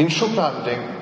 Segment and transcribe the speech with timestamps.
[0.00, 0.96] In Schubladen denken.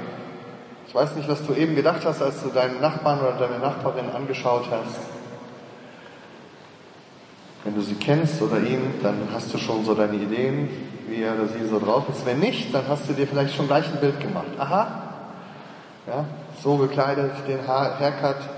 [0.89, 4.11] Ich weiß nicht, was du eben gedacht hast, als du deinen Nachbarn oder deine Nachbarin
[4.11, 4.99] angeschaut hast.
[7.63, 10.69] Wenn du sie kennst oder ihn, dann hast du schon so deine Ideen,
[11.07, 12.27] wie er oder sie so drauf ist.
[12.27, 14.49] Wenn nicht, dann hast du dir vielleicht schon gleich ein Bild gemacht.
[14.59, 15.03] Aha,
[16.09, 16.25] ja,
[16.61, 18.49] so gekleidet, den Haircut,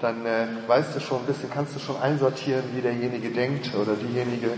[0.00, 3.92] dann äh, weißt du schon ein bisschen, kannst du schon einsortieren, wie derjenige denkt oder
[3.92, 4.52] diejenige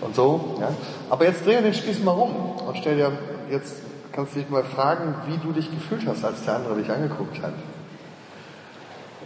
[0.00, 0.56] und so.
[0.60, 0.70] Ja.
[1.10, 3.12] Aber jetzt dreh den Spieß mal rum und stell dir,
[3.52, 3.85] jetzt
[4.16, 7.52] kannst dich mal fragen, wie du dich gefühlt hast, als der andere dich angeguckt hat.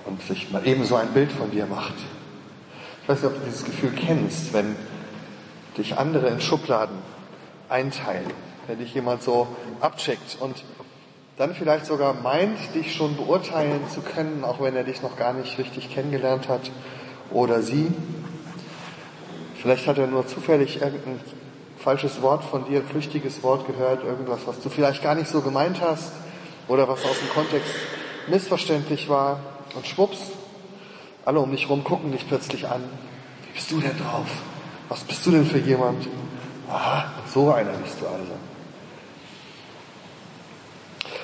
[0.05, 1.95] Und sich mal eben so ein Bild von dir macht.
[3.03, 4.75] Ich weiß nicht, ob du dieses Gefühl kennst, wenn
[5.79, 6.97] dich andere in Schubladen
[7.69, 8.27] einteilen,
[8.67, 9.47] wenn dich jemand so
[9.81, 10.65] abcheckt und
[11.37, 15.33] dann vielleicht sogar meint, dich schon beurteilen zu können, auch wenn er dich noch gar
[15.33, 16.71] nicht richtig kennengelernt hat
[17.31, 17.93] oder sie.
[19.55, 21.21] Vielleicht hat er nur zufällig irgendein
[21.83, 25.81] falsches Wort von dir, flüchtiges Wort gehört, irgendwas, was du vielleicht gar nicht so gemeint
[25.81, 26.13] hast
[26.69, 27.75] oder was aus dem Kontext
[28.29, 29.41] missverständlich war
[29.75, 30.19] und schwupps,
[31.25, 32.83] alle um dich rum gucken dich plötzlich an.
[33.47, 34.29] Wie bist du denn drauf?
[34.89, 36.07] Was bist du denn für jemand?
[36.69, 38.33] Aha, so einer bist du also.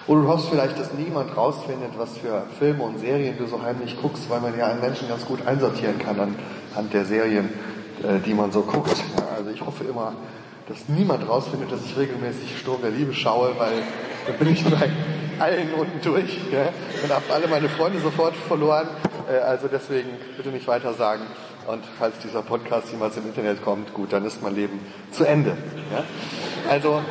[0.07, 4.01] Oder du hoffst vielleicht, dass niemand rausfindet, was für Filme und Serien du so heimlich
[4.01, 7.49] guckst, weil man ja einen Menschen ganz gut einsortieren kann anhand der Serien,
[8.03, 8.95] äh, die man so guckt.
[9.37, 10.15] also ich hoffe immer,
[10.69, 13.83] dass niemand rausfindet, dass ich regelmäßig Sturm der Liebe schaue, weil
[14.27, 14.91] dann bin ich bei
[15.39, 16.71] allen unten durch ja?
[17.03, 18.89] und habe alle meine Freunde sofort verloren.
[19.31, 21.23] Äh, also deswegen bitte nicht weiter sagen.
[21.67, 25.57] Und falls dieser Podcast jemals im Internet kommt, gut, dann ist mein Leben zu Ende.
[25.93, 26.05] Ja?
[26.71, 27.03] Also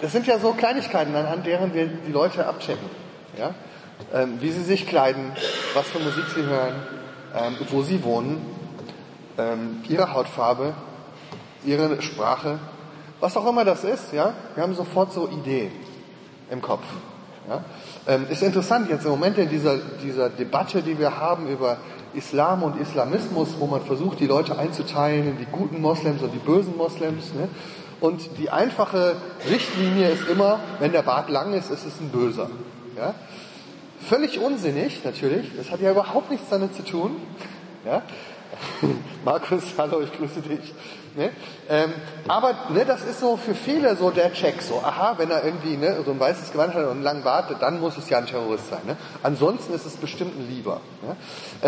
[0.00, 2.88] das sind ja so Kleinigkeiten, an deren wir die Leute abchecken.
[3.36, 3.54] Ja?
[4.12, 5.32] Ähm, wie sie sich kleiden,
[5.74, 6.74] was für Musik sie hören,
[7.36, 8.40] ähm, wo sie wohnen,
[9.36, 10.74] ähm, ihre Hautfarbe,
[11.64, 12.58] ihre Sprache,
[13.20, 14.12] was auch immer das ist.
[14.12, 14.34] Ja?
[14.54, 15.72] Wir haben sofort so Ideen
[16.50, 16.84] im Kopf.
[17.48, 17.64] Ja?
[18.06, 21.78] Ähm, ist interessant jetzt im Moment in dieser, dieser Debatte, die wir haben über
[22.14, 26.38] Islam und Islamismus, wo man versucht, die Leute einzuteilen in die guten Moslems und die
[26.38, 27.34] bösen Moslems.
[27.34, 27.48] Ne?
[28.00, 29.16] Und die einfache
[29.48, 32.50] Richtlinie ist immer, wenn der Bart lang ist, ist es ein Böser.
[32.96, 33.14] Ja?
[34.00, 35.50] Völlig unsinnig, natürlich.
[35.56, 37.16] Das hat ja überhaupt nichts damit zu tun.
[37.84, 38.02] Ja?
[39.24, 40.74] Markus, hallo, ich grüße dich.
[41.14, 41.30] Ne?
[41.68, 41.92] Ähm,
[42.28, 44.62] aber ne, das ist so für viele so der Check.
[44.62, 47.80] So, aha, wenn er irgendwie ne, so ein weißes Gewand hat und langen Bart, dann
[47.80, 48.80] muss es ja ein Terrorist sein.
[48.86, 48.96] Ne?
[49.22, 50.80] Ansonsten ist es bestimmt ein Lieber.
[51.02, 51.16] Ne?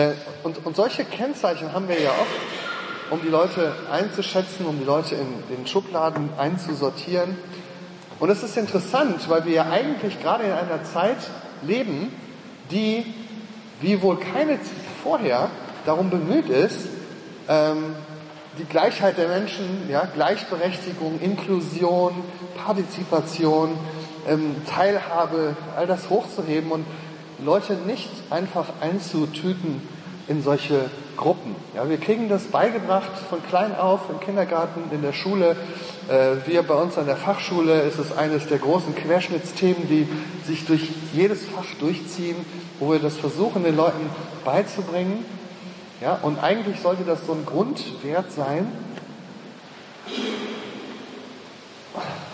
[0.00, 0.12] Äh,
[0.44, 5.16] und, und solche Kennzeichen haben wir ja oft um die Leute einzuschätzen, um die Leute
[5.16, 7.36] in den Schubladen einzusortieren.
[8.20, 11.18] Und es ist interessant, weil wir ja eigentlich gerade in einer Zeit
[11.62, 12.12] leben,
[12.70, 13.04] die
[13.80, 14.58] wie wohl keine
[15.02, 15.50] vorher
[15.86, 16.88] darum bemüht ist,
[17.48, 17.94] ähm,
[18.58, 22.12] die Gleichheit der Menschen, ja, Gleichberechtigung, Inklusion,
[22.64, 23.70] Partizipation,
[24.28, 26.84] ähm, Teilhabe, all das hochzuheben und
[27.44, 29.80] Leute nicht einfach einzutüten
[30.28, 31.56] in solche Gruppen.
[31.74, 35.56] Ja, wir kriegen das beigebracht von klein auf im Kindergarten, in der Schule.
[36.08, 40.08] Äh, wir bei uns an der Fachschule ist es eines der großen Querschnittsthemen, die
[40.46, 42.36] sich durch jedes Fach durchziehen,
[42.78, 44.08] wo wir das versuchen, den Leuten
[44.44, 45.24] beizubringen.
[46.02, 48.66] Ja, und eigentlich sollte das so ein Grundwert sein.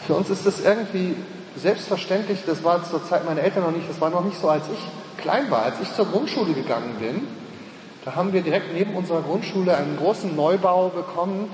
[0.06, 1.14] Für uns ist das irgendwie
[1.54, 4.64] selbstverständlich, das war zur Zeit meiner Eltern noch nicht, das war noch nicht so, als
[4.72, 7.26] ich klein war, als ich zur Grundschule gegangen bin
[8.08, 11.50] da haben wir direkt neben unserer Grundschule einen großen Neubau bekommen.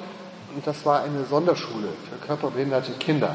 [0.54, 3.34] Und das war eine Sonderschule für körperbehinderte Kinder.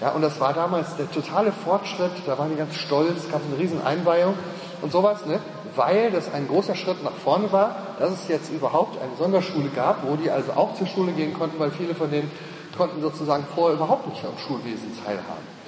[0.00, 3.62] Ja, und das war damals der totale Fortschritt, da waren die ganz stolz, gab eine
[3.62, 4.34] riesen Einweihung
[4.82, 5.40] und sowas, ne?
[5.76, 10.06] weil das ein großer Schritt nach vorne war, dass es jetzt überhaupt eine Sonderschule gab,
[10.06, 12.30] wo die also auch zur Schule gehen konnten, weil viele von denen
[12.76, 15.60] konnten sozusagen vorher überhaupt nicht am Schulwesen teilhaben.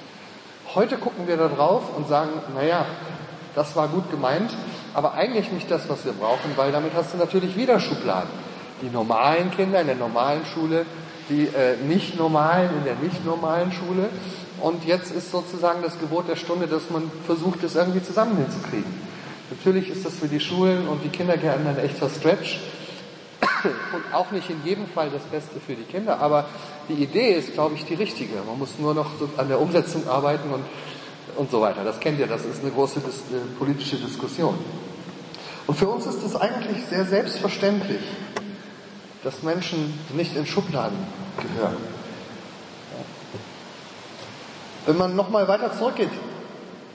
[0.73, 2.85] Heute gucken wir da drauf und sagen, naja,
[3.55, 4.51] das war gut gemeint,
[4.93, 8.29] aber eigentlich nicht das, was wir brauchen, weil damit hast du natürlich wieder Schubladen.
[8.81, 10.85] Die normalen Kinder in der normalen Schule,
[11.29, 14.09] die äh, nicht normalen in der nicht normalen Schule.
[14.61, 19.12] Und jetzt ist sozusagen das Gebot der Stunde, dass man versucht, das irgendwie zusammen hinzukriegen.
[19.49, 22.59] Natürlich ist das für die Schulen und die Kindergärten ein echter Stretch
[23.63, 26.45] und auch nicht in jedem Fall das Beste für die Kinder, aber
[26.89, 28.35] die Idee ist, glaube ich, die richtige.
[28.45, 30.63] Man muss nur noch an der Umsetzung arbeiten und,
[31.37, 31.83] und so weiter.
[31.83, 33.23] Das kennt ihr, das ist eine große dis
[33.57, 34.57] politische Diskussion.
[35.67, 38.01] Und für uns ist es eigentlich sehr selbstverständlich,
[39.23, 40.97] dass Menschen nicht in Schubladen
[41.37, 41.77] gehören.
[44.85, 46.09] Wenn man nochmal weiter zurückgeht,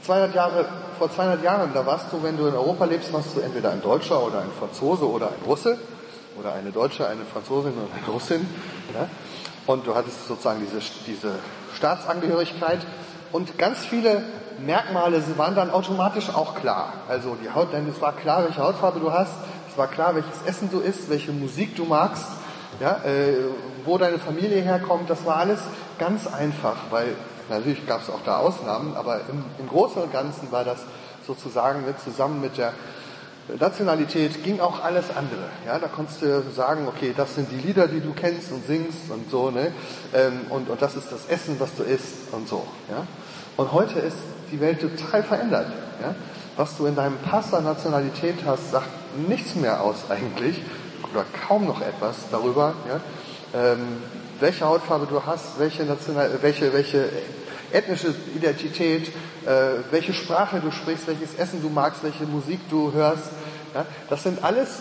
[0.08, 0.64] 200 Jahre,
[0.98, 3.82] vor 200 Jahren, da warst du, wenn du in Europa lebst, warst du entweder ein
[3.82, 5.78] Deutscher oder ein Franzose oder ein Russe
[6.38, 8.48] oder eine Deutsche, eine Franzosin oder eine Russin.
[8.94, 9.06] Ja?
[9.68, 11.32] und du hattest sozusagen diese, diese
[11.74, 12.80] Staatsangehörigkeit
[13.32, 14.22] und ganz viele
[14.64, 16.94] Merkmale waren dann automatisch auch klar.
[17.06, 19.32] Also die Haut, denn es war klar, welche Hautfarbe du hast,
[19.70, 22.26] es war klar, welches Essen du isst, welche Musik du magst,
[22.80, 23.34] ja, äh,
[23.84, 25.60] wo deine Familie herkommt, das war alles
[25.98, 27.14] ganz einfach, weil
[27.48, 30.80] natürlich gab es auch da Ausnahmen, aber im, im Großen und Ganzen war das
[31.26, 32.72] sozusagen ne, zusammen mit der
[33.58, 35.48] Nationalität ging auch alles andere.
[35.66, 39.10] Ja, da konntest du sagen, okay, das sind die Lieder, die du kennst und singst
[39.10, 39.72] und so, ne?
[40.14, 42.66] Ähm, und, und das ist das Essen, was du isst und so.
[42.90, 43.06] Ja?
[43.56, 44.16] Und heute ist
[44.52, 45.72] die Welt total verändert.
[46.02, 46.14] Ja?
[46.56, 48.88] Was du in deinem Pass an Nationalität hast, sagt
[49.28, 50.62] nichts mehr aus eigentlich
[51.10, 53.00] oder kaum noch etwas darüber, ja?
[54.40, 57.08] Welche Hautfarbe du hast, welche, National welche, welche
[57.72, 59.08] ethnische Identität,
[59.44, 63.30] äh, welche Sprache du sprichst, welches Essen du magst, welche Musik du hörst.
[63.74, 63.84] Ja?
[64.08, 64.80] Das sind alles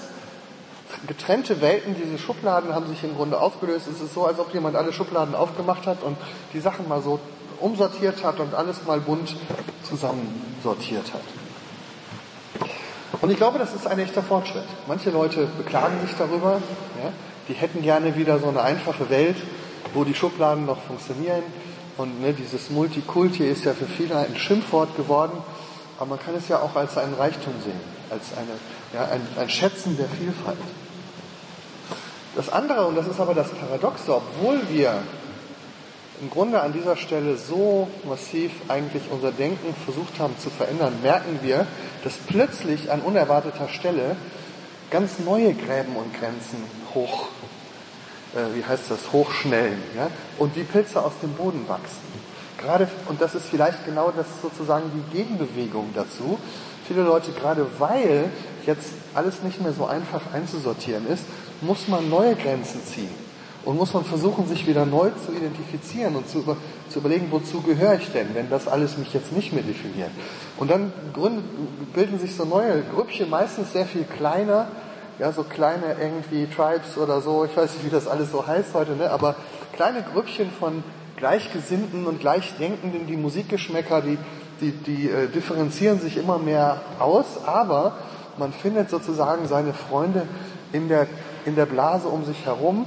[1.05, 3.87] getrennte Welten, diese Schubladen haben sich im Grunde aufgelöst.
[3.87, 6.17] Es ist so, als ob jemand alle Schubladen aufgemacht hat und
[6.53, 7.19] die Sachen mal so
[7.59, 9.35] umsortiert hat und alles mal bunt
[9.83, 11.21] zusammensortiert hat.
[13.21, 14.63] Und ich glaube, das ist ein echter Fortschritt.
[14.87, 16.61] Manche Leute beklagen sich darüber,
[17.03, 17.11] ja,
[17.47, 19.37] die hätten gerne wieder so eine einfache Welt,
[19.93, 21.43] wo die Schubladen noch funktionieren.
[21.97, 25.37] Und ne, dieses Multikulti ist ja für viele ein Schimpfwort geworden,
[25.97, 27.79] aber man kann es ja auch als einen Reichtum sehen,
[28.09, 28.51] als eine,
[28.93, 30.57] ja, ein, ein Schätzen der Vielfalt.
[32.35, 35.01] Das andere, und das ist aber das Paradoxe, obwohl wir
[36.21, 41.39] im Grunde an dieser Stelle so massiv eigentlich unser Denken versucht haben zu verändern, merken
[41.41, 41.65] wir,
[42.03, 44.15] dass plötzlich an unerwarteter Stelle
[44.91, 46.63] ganz neue Gräben und Grenzen
[46.93, 47.27] hoch,
[48.35, 52.27] äh, wie heißt das, hochschnellen, ja, und wie Pilze aus dem Boden wachsen.
[52.57, 56.39] Gerade, und das ist vielleicht genau das sozusagen die Gegenbewegung dazu.
[56.87, 58.31] Viele Leute, gerade weil
[58.65, 61.23] jetzt alles nicht mehr so einfach einzusortieren ist,
[61.61, 63.27] muss man neue Grenzen ziehen
[63.67, 66.43] und muss man versuchen, sich wieder neu zu identifizieren und zu,
[66.89, 70.11] zu überlegen, wozu gehöre ich denn, wenn das alles mich jetzt nicht mehr definiert.
[70.55, 71.43] Und dann gründen,
[71.93, 74.67] bilden sich so neue Grüppchen, meistens sehr viel kleiner,
[75.19, 78.73] ja, so kleine irgendwie Tribes oder so, ich weiß nicht, wie das alles so heißt
[78.73, 79.35] heute, ne, aber
[79.73, 80.83] kleine Grüppchen von
[81.17, 84.17] Gleichgesinnten und Gleichdenkenden, die Musikgeschmäcker, die,
[84.61, 87.97] die, die äh, differenzieren sich immer mehr aus, aber
[88.37, 90.27] man findet sozusagen seine Freunde
[90.71, 91.07] in der,
[91.45, 92.85] in der Blase um sich herum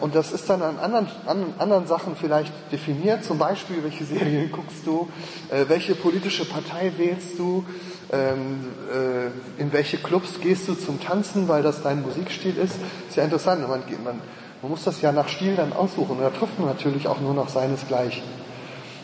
[0.00, 4.52] und das ist dann an anderen, an anderen Sachen vielleicht definiert, zum Beispiel, welche Serien
[4.52, 5.08] guckst du,
[5.50, 7.64] äh, welche politische Partei wählst du,
[8.12, 12.76] ähm, äh, in welche Clubs gehst du zum Tanzen, weil das dein Musikstil ist.
[13.08, 14.20] Ist ja interessant, man, man,
[14.60, 17.34] man muss das ja nach Stil dann aussuchen und da trifft man natürlich auch nur
[17.34, 18.22] noch seinesgleichen.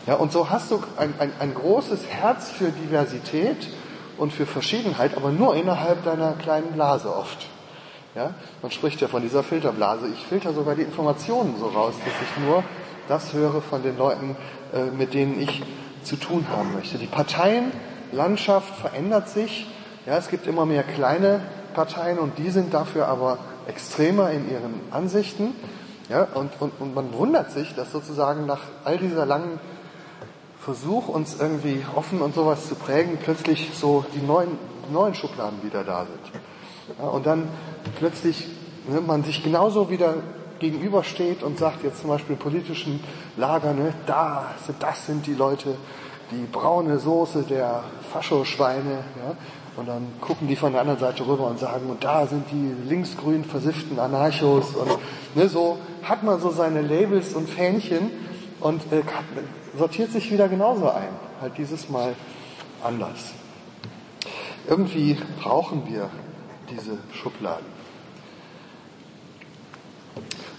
[0.07, 3.67] Ja, und so hast du ein, ein, ein großes Herz für Diversität
[4.17, 7.48] und für Verschiedenheit, aber nur innerhalb deiner kleinen Blase oft.
[8.15, 8.33] Ja?
[8.61, 10.07] Man spricht ja von dieser Filterblase.
[10.07, 12.63] Ich filter sogar die Informationen so raus, dass ich nur
[13.07, 14.35] das höre von den Leuten,
[14.73, 15.63] äh, mit denen ich
[16.03, 16.97] zu tun haben möchte.
[16.97, 19.67] Die Parteienlandschaft verändert sich.
[20.05, 21.41] Ja, es gibt immer mehr kleine
[21.73, 25.55] Parteien und die sind dafür aber extremer in ihren Ansichten.
[26.09, 29.59] Ja, und, und, und man wundert sich, dass sozusagen nach all dieser langen
[30.59, 34.57] Versuch, uns irgendwie offen und sowas zu prägen, plötzlich so die neuen,
[34.91, 36.38] neuen Schubladen wieder da sind.
[36.97, 37.47] Ja, und dann
[37.97, 38.47] plötzlich
[38.87, 40.15] ne, man sich genauso wieder
[40.59, 42.99] gegenübersteht und sagt jetzt zum Beispiel politischen
[43.37, 44.47] Lager, ne, da,
[44.79, 45.75] das sind die Leute,
[46.31, 49.35] die braune Soße der Faschoschweine, ja,
[49.77, 52.89] und dann gucken die von der anderen Seite rüber und sagen, und da sind die
[52.89, 54.89] linksgrün versifften Anarchos und
[55.35, 58.11] ne, so hat man so seine Labels und Fähnchen
[58.59, 59.03] und äh,
[59.77, 62.13] sortiert sich wieder genauso ein, halt dieses Mal
[62.83, 63.33] anders.
[64.67, 66.09] Irgendwie brauchen wir
[66.71, 67.65] diese Schubladen.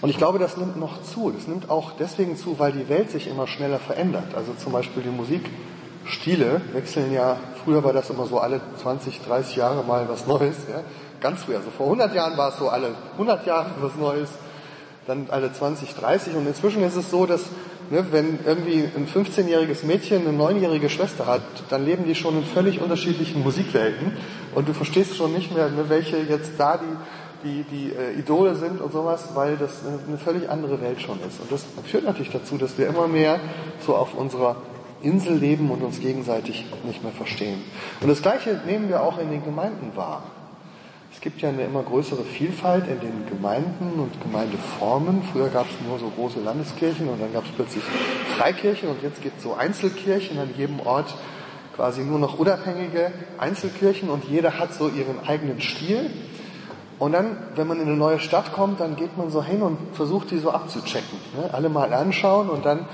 [0.01, 1.31] Und ich glaube, das nimmt noch zu.
[1.31, 4.33] Das nimmt auch deswegen zu, weil die Welt sich immer schneller verändert.
[4.35, 9.55] Also zum Beispiel die Musikstile wechseln ja, früher war das immer so alle 20, 30
[9.55, 10.55] Jahre mal was Neues.
[10.69, 10.81] Ja?
[11.19, 14.29] Ganz früher, also vor 100 Jahren war es so alle 100 Jahre was Neues,
[15.05, 17.43] dann alle 20, 30 und inzwischen ist es so, dass
[17.91, 22.43] ne, wenn irgendwie ein 15-jähriges Mädchen eine neunjährige Schwester hat, dann leben die schon in
[22.43, 24.13] völlig unterschiedlichen Musikwelten
[24.55, 26.97] und du verstehst schon nicht mehr, ne, welche jetzt da die
[27.43, 31.39] die, die äh, Idole sind und sowas, weil das eine völlig andere Welt schon ist.
[31.39, 33.39] Und das führt natürlich dazu, dass wir immer mehr
[33.85, 34.57] so auf unserer
[35.01, 37.61] Insel leben und uns gegenseitig nicht mehr verstehen.
[37.99, 40.23] Und das Gleiche nehmen wir auch in den Gemeinden wahr.
[41.13, 45.23] Es gibt ja eine immer größere Vielfalt in den Gemeinden und Gemeindeformen.
[45.31, 47.83] Früher gab es nur so große Landeskirchen und dann gab es plötzlich
[48.37, 51.13] Freikirchen und jetzt gibt es so Einzelkirchen an jedem Ort
[51.75, 56.09] quasi nur noch unabhängige Einzelkirchen und jeder hat so ihren eigenen Stil.
[56.97, 59.77] Und dann, wenn man in eine neue Stadt kommt, dann geht man so hin und
[59.93, 61.17] versucht, die so abzuchecken.
[61.35, 61.53] Ne?
[61.53, 62.87] Alle mal anschauen und dann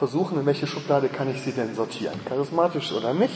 [0.00, 2.18] versuchen, in welche Schublade kann ich sie denn sortieren.
[2.24, 3.34] Charismatisch oder nicht,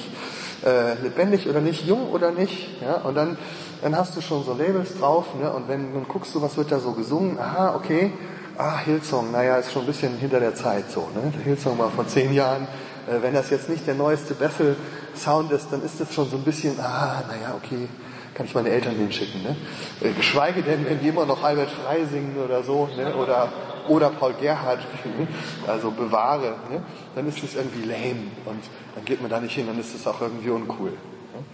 [0.65, 2.81] äh, lebendig oder nicht, jung oder nicht.
[2.81, 3.03] Ja?
[3.03, 3.37] Und dann,
[3.83, 5.27] dann hast du schon so Labels drauf.
[5.41, 5.53] Ne?
[5.53, 8.13] Und wenn dann guckst du, was wird da so gesungen, aha, okay,
[8.57, 11.03] ah, Hillsong, naja, ist schon ein bisschen hinter der Zeit so.
[11.15, 11.31] Ne?
[11.37, 12.67] Der Hillsong war vor zehn Jahren.
[13.07, 16.45] Äh, wenn das jetzt nicht der neueste Bethel-Sound ist, dann ist das schon so ein
[16.45, 17.89] bisschen, ah, naja, okay,
[18.33, 19.43] kann ich meine Eltern hinschicken.
[19.43, 19.55] Ne?
[20.01, 23.15] Äh, geschweige denn, wenn die immer noch Albert Frei singen oder so, ne?
[23.17, 23.53] oder,
[23.89, 24.81] oder Paul Gerhardt,
[25.67, 26.83] also bewahre, ne?
[27.15, 28.63] dann ist es irgendwie lame und
[28.95, 30.91] dann geht man da nicht hin, dann ist es auch irgendwie uncool.
[30.91, 31.45] Ne?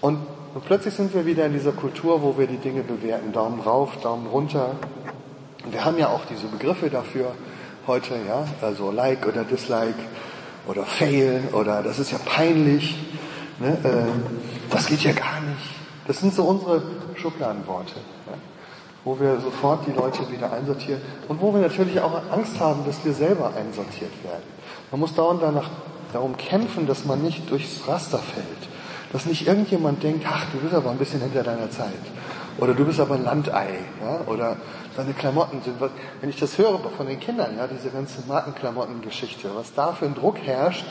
[0.00, 0.18] Und,
[0.54, 3.32] und plötzlich sind wir wieder in dieser Kultur, wo wir die Dinge bewerten.
[3.32, 4.76] Daumen rauf, Daumen runter.
[5.64, 7.34] Und wir haben ja auch diese Begriffe dafür
[7.86, 9.98] heute, ja, also Like oder Dislike
[10.66, 12.96] oder Fail oder das ist ja peinlich,
[13.58, 13.78] ne?
[13.82, 15.70] äh, das geht ja gar nicht.
[16.06, 16.82] Das sind so unsere
[17.16, 17.94] Schubladenworte,
[18.26, 18.34] ja,
[19.04, 23.04] wo wir sofort die Leute wieder einsortieren und wo wir natürlich auch Angst haben, dass
[23.04, 24.44] wir selber einsortiert werden.
[24.90, 25.70] Man muss dauernd danach,
[26.12, 28.46] darum kämpfen, dass man nicht durchs Raster fällt.
[29.12, 31.92] Dass nicht irgendjemand denkt, ach, du bist aber ein bisschen hinter deiner Zeit.
[32.58, 33.78] Oder du bist aber ein Landei.
[34.00, 34.20] Ja?
[34.26, 34.56] Oder
[34.96, 39.74] deine Klamotten sind, wenn ich das höre von den Kindern, ja, diese ganze Markenklamottengeschichte, was
[39.74, 40.86] da für ein Druck herrscht,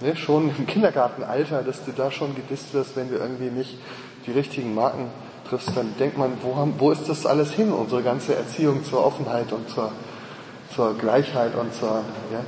[0.00, 3.78] ne, schon im Kindergartenalter, dass du da schon gedisst wirst, wenn du irgendwie nicht
[4.26, 5.10] die richtigen Marken
[5.48, 9.04] triffst, dann denkt man, wo, haben, wo ist das alles hin, unsere ganze Erziehung zur
[9.04, 9.92] Offenheit und zur,
[10.74, 12.02] zur Gleichheit und zur
[12.32, 12.40] ja,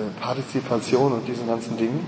[0.00, 2.06] äh, Partizipation und diesen ganzen Dingen.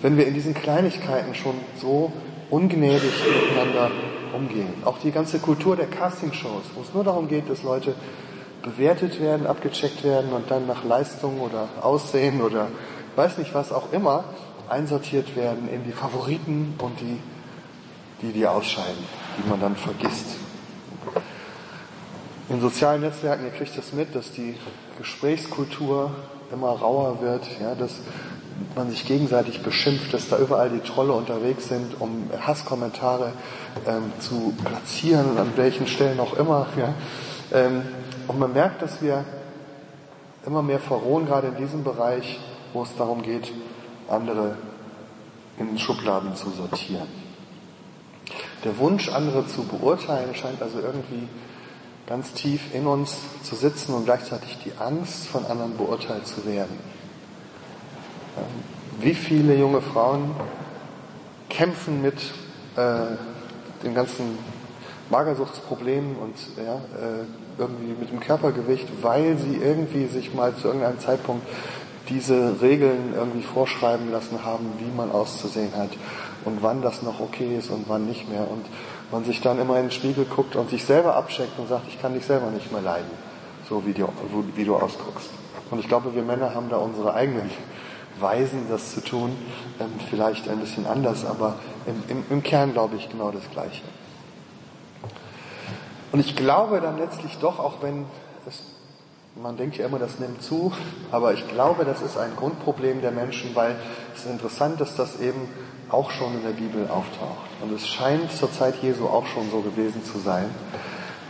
[0.00, 2.12] Wenn wir in diesen Kleinigkeiten schon so
[2.50, 3.90] ungnädig miteinander
[4.34, 4.74] umgehen.
[4.84, 7.94] Auch die ganze Kultur der Castingshows, wo es nur darum geht, dass Leute
[8.62, 12.68] bewertet werden, abgecheckt werden und dann nach Leistung oder Aussehen oder
[13.16, 14.24] weiß nicht was auch immer
[14.68, 17.18] einsortiert werden in die Favoriten und die
[18.22, 19.04] die, die ausscheiden,
[19.38, 20.36] die man dann vergisst.
[22.48, 24.56] In sozialen Netzwerken, ihr kriegt das mit, dass die
[24.98, 26.10] Gesprächskultur
[26.52, 28.00] immer rauer wird, ja, dass
[28.76, 33.32] man sich gegenseitig beschimpft, dass da überall die Trolle unterwegs sind, um Hasskommentare
[33.86, 36.66] ähm, zu platzieren, an welchen Stellen auch immer.
[36.76, 36.94] Ja.
[37.52, 37.82] Ähm,
[38.28, 39.24] und man merkt, dass wir
[40.46, 42.38] immer mehr verrohen, gerade in diesem Bereich,
[42.72, 43.52] wo es darum geht,
[44.08, 44.56] andere
[45.58, 47.21] in Schubladen zu sortieren.
[48.64, 51.28] Der Wunsch, andere zu beurteilen, scheint also irgendwie
[52.06, 56.78] ganz tief in uns zu sitzen und gleichzeitig die Angst, von anderen beurteilt zu werden.
[59.00, 60.30] Wie viele junge Frauen
[61.48, 62.18] kämpfen mit
[62.76, 63.16] äh,
[63.82, 64.38] den ganzen
[65.10, 67.24] Magersuchtsproblemen und ja, äh,
[67.58, 71.46] irgendwie mit dem Körpergewicht, weil sie irgendwie sich mal zu irgendeinem Zeitpunkt
[72.08, 75.90] diese Regeln irgendwie vorschreiben lassen haben, wie man auszusehen hat
[76.44, 78.50] und wann das noch okay ist und wann nicht mehr.
[78.50, 78.66] Und
[79.10, 82.00] man sich dann immer in den Spiegel guckt und sich selber abcheckt und sagt, ich
[82.00, 83.10] kann dich selber nicht mehr leiden,
[83.68, 84.08] so wie du,
[84.54, 85.30] wie du ausdruckst.
[85.70, 87.50] Und ich glaube, wir Männer haben da unsere eigenen
[88.20, 89.36] Weisen, das zu tun,
[89.80, 91.54] ähm, vielleicht ein bisschen anders, aber
[91.86, 93.82] im, im, im Kern glaube ich genau das Gleiche.
[96.12, 98.04] Und ich glaube dann letztlich doch, auch wenn
[98.46, 98.60] es,
[99.40, 100.72] man denkt ja immer, das nimmt zu,
[101.10, 103.76] aber ich glaube, das ist ein Grundproblem der Menschen, weil
[104.14, 105.48] es ist interessant, dass das eben
[105.88, 107.48] auch schon in der Bibel auftaucht.
[107.62, 110.50] Und es scheint zur Zeit Jesu auch schon so gewesen zu sein,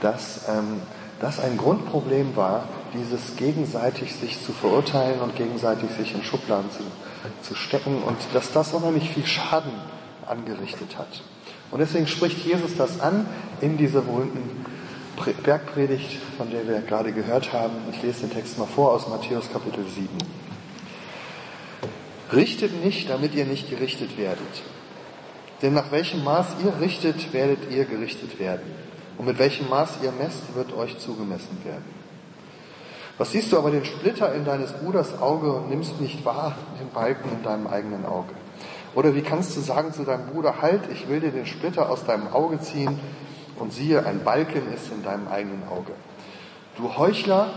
[0.00, 0.80] dass ähm,
[1.20, 6.82] das ein Grundproblem war, dieses gegenseitig sich zu verurteilen und gegenseitig sich in Schubladen zu,
[7.42, 9.72] zu stecken und dass das unheimlich viel Schaden
[10.26, 11.22] angerichtet hat.
[11.70, 13.26] Und deswegen spricht Jesus das an
[13.60, 14.66] in dieser berühmten
[15.16, 17.74] Bergpredigt, von der wir gerade gehört haben.
[17.92, 20.08] Ich lese den Text mal vor aus Matthäus Kapitel 7.
[22.32, 24.62] Richtet nicht, damit ihr nicht gerichtet werdet.
[25.60, 28.62] Denn nach welchem Maß ihr richtet, werdet ihr gerichtet werden.
[29.18, 31.84] Und mit welchem Maß ihr messt, wird euch zugemessen werden.
[33.18, 36.88] Was siehst du aber den Splitter in deines Bruders Auge und nimmst nicht wahr den
[36.88, 38.32] Balken in deinem eigenen Auge?
[38.94, 42.04] Oder wie kannst du sagen zu deinem Bruder, halt, ich will dir den Splitter aus
[42.04, 42.98] deinem Auge ziehen
[43.58, 45.92] und siehe, ein Balken ist in deinem eigenen Auge.
[46.76, 47.48] Du Heuchler,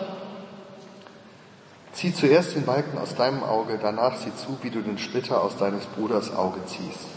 [1.96, 5.56] Zieh zuerst den Balken aus deinem Auge, danach sieh zu, wie du den Splitter aus
[5.56, 7.08] deines Bruders Auge ziehst.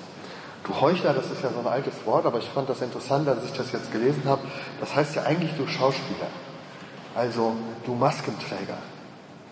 [0.62, 3.44] Du Heuchler, das ist ja so ein altes Wort, aber ich fand das interessant, als
[3.44, 4.42] ich das jetzt gelesen habe.
[4.78, 6.28] Das heißt ja eigentlich du Schauspieler.
[7.16, 7.54] Also
[7.87, 8.78] du Maskenträger.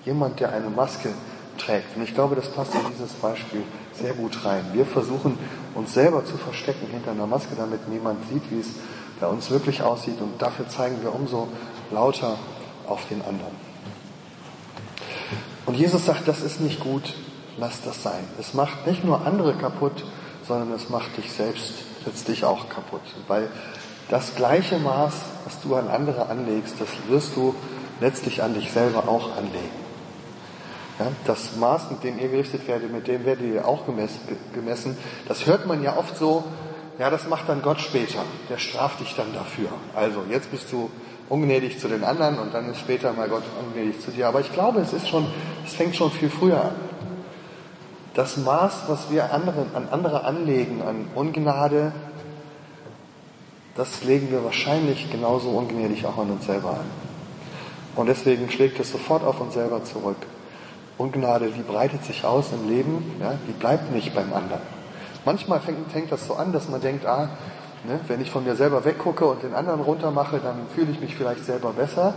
[0.05, 1.09] Jemand, der eine Maske
[1.59, 1.97] trägt.
[1.97, 3.65] Und ich glaube, das passt in dieses Beispiel
[3.95, 4.65] sehr gut rein.
[4.75, 5.37] Wir versuchen
[5.75, 8.69] uns selber zu verstecken hinter einer Maske, damit niemand sieht, wie es
[9.21, 10.21] bei uns wirklich aussieht.
[10.21, 11.49] Und dafür zeigen wir umso
[11.91, 12.37] lauter
[12.87, 13.55] auf den anderen.
[15.67, 17.15] Und Jesus sagt, das ist nicht gut,
[17.57, 18.25] lass das sein.
[18.39, 20.05] Es macht nicht nur andere kaputt,
[20.47, 23.03] sondern es macht dich selbst letztlich auch kaputt.
[23.27, 23.49] Weil
[24.09, 27.55] das gleiche Maß, was du an andere anlegst, das wirst du
[28.01, 29.87] letztlich an dich selber auch anlegen.
[30.99, 33.85] Ja, das Maß, mit dem ihr gerichtet werdet, mit dem werdet ihr auch
[34.55, 34.97] gemessen.
[35.29, 36.45] Das hört man ja oft so,
[36.99, 38.21] ja, das macht dann Gott später.
[38.49, 39.69] Der straft dich dann dafür.
[39.95, 40.91] Also, jetzt bist du
[41.29, 44.29] ungnädig zu den anderen und dann ist später mal Gott ungnädig zu dir.
[44.29, 45.27] Aber ich glaube, es ist schon,
[45.67, 46.75] es fängt schon viel früher an.
[48.15, 51.93] Das Maß, was wir anderen, an andere anlegen, an Ungnade,
[53.75, 56.87] das legen wir wahrscheinlich genauso ungnädig auch an uns selber an.
[57.95, 60.17] Und deswegen schlägt es sofort auf uns selber zurück.
[60.97, 64.76] Ungnade, die breitet sich aus im Leben, ja, die bleibt nicht beim anderen.
[65.27, 67.29] Manchmal fängt, fängt das so an, dass man denkt, ah,
[67.85, 71.17] ne, wenn ich von mir selber weggucke und den anderen runtermache, dann fühle ich mich
[71.17, 72.15] vielleicht selber besser.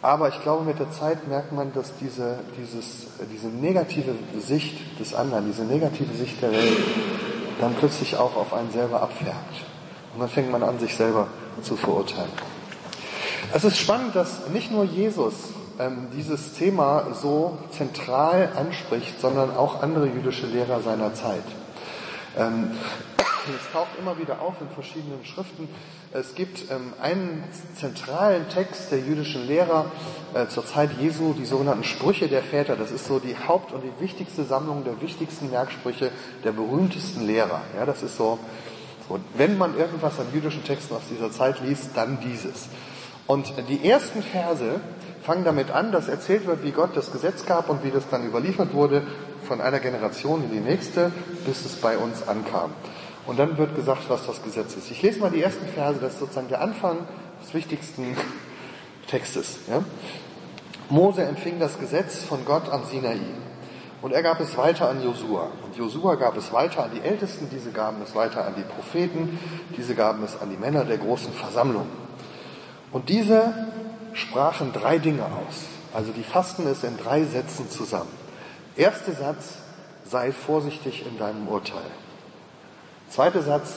[0.00, 5.14] Aber ich glaube, mit der Zeit merkt man, dass diese, dieses, diese negative Sicht des
[5.14, 6.78] anderen, diese negative Sicht der Welt,
[7.60, 9.64] dann plötzlich auch auf einen selber abfärbt.
[10.14, 11.26] Und dann fängt man an, sich selber
[11.60, 12.30] zu verurteilen.
[13.52, 15.34] Es ist spannend, dass nicht nur Jesus
[15.80, 21.42] ähm, dieses Thema so zentral anspricht, sondern auch andere jüdische Lehrer seiner Zeit.
[22.36, 22.70] Ähm,
[23.16, 25.68] es taucht immer wieder auf in verschiedenen Schriften.
[26.12, 27.44] Es gibt ähm, einen
[27.76, 29.86] zentralen Text der jüdischen Lehrer
[30.34, 32.76] äh, zur Zeit Jesu, die sogenannten Sprüche der Väter.
[32.76, 36.10] Das ist so die Haupt- und die wichtigste Sammlung der wichtigsten Merksprüche
[36.44, 37.60] der berühmtesten Lehrer.
[37.76, 38.38] Ja, das ist so,
[39.08, 42.68] so, wenn man irgendwas an jüdischen Texten aus dieser Zeit liest, dann dieses.
[43.26, 44.80] Und die ersten Verse
[45.22, 48.26] fangen damit an, dass erzählt wird, wie Gott das Gesetz gab und wie das dann
[48.26, 49.06] überliefert wurde
[49.50, 51.10] von einer Generation in die nächste,
[51.44, 52.70] bis es bei uns ankam.
[53.26, 54.92] Und dann wird gesagt, was das Gesetz ist.
[54.92, 56.98] Ich lese mal die ersten Verse, das ist sozusagen der Anfang
[57.42, 58.16] des wichtigsten
[59.08, 59.56] Textes.
[59.68, 59.82] Ja?
[60.88, 63.18] Mose empfing das Gesetz von Gott am Sinai.
[64.02, 65.48] Und er gab es weiter an Josua.
[65.64, 69.36] Und Josua gab es weiter an die Ältesten, diese gaben es weiter an die Propheten,
[69.76, 71.86] diese gaben es an die Männer der großen Versammlung.
[72.92, 73.52] Und diese
[74.12, 75.64] sprachen drei Dinge aus.
[75.92, 78.19] Also die fasten es in drei Sätzen zusammen.
[78.80, 79.56] Erster Satz,
[80.06, 81.90] sei vorsichtig in deinem Urteil.
[83.10, 83.74] Zweiter Satz,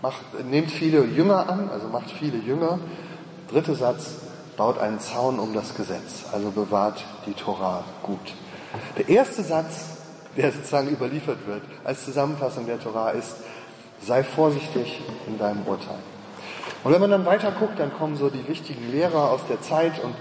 [0.00, 2.78] macht, nehmt viele Jünger an, also macht viele Jünger.
[3.50, 4.14] Dritter Satz,
[4.56, 8.32] baut einen Zaun um das Gesetz, also bewahrt die Torah gut.
[8.96, 9.98] Der erste Satz,
[10.38, 13.36] der sozusagen überliefert wird als Zusammenfassung der Torah ist,
[14.00, 15.98] sei vorsichtig in deinem Urteil.
[16.82, 20.02] Und wenn man dann weiter guckt, dann kommen so die wichtigen Lehrer aus der Zeit
[20.02, 20.14] und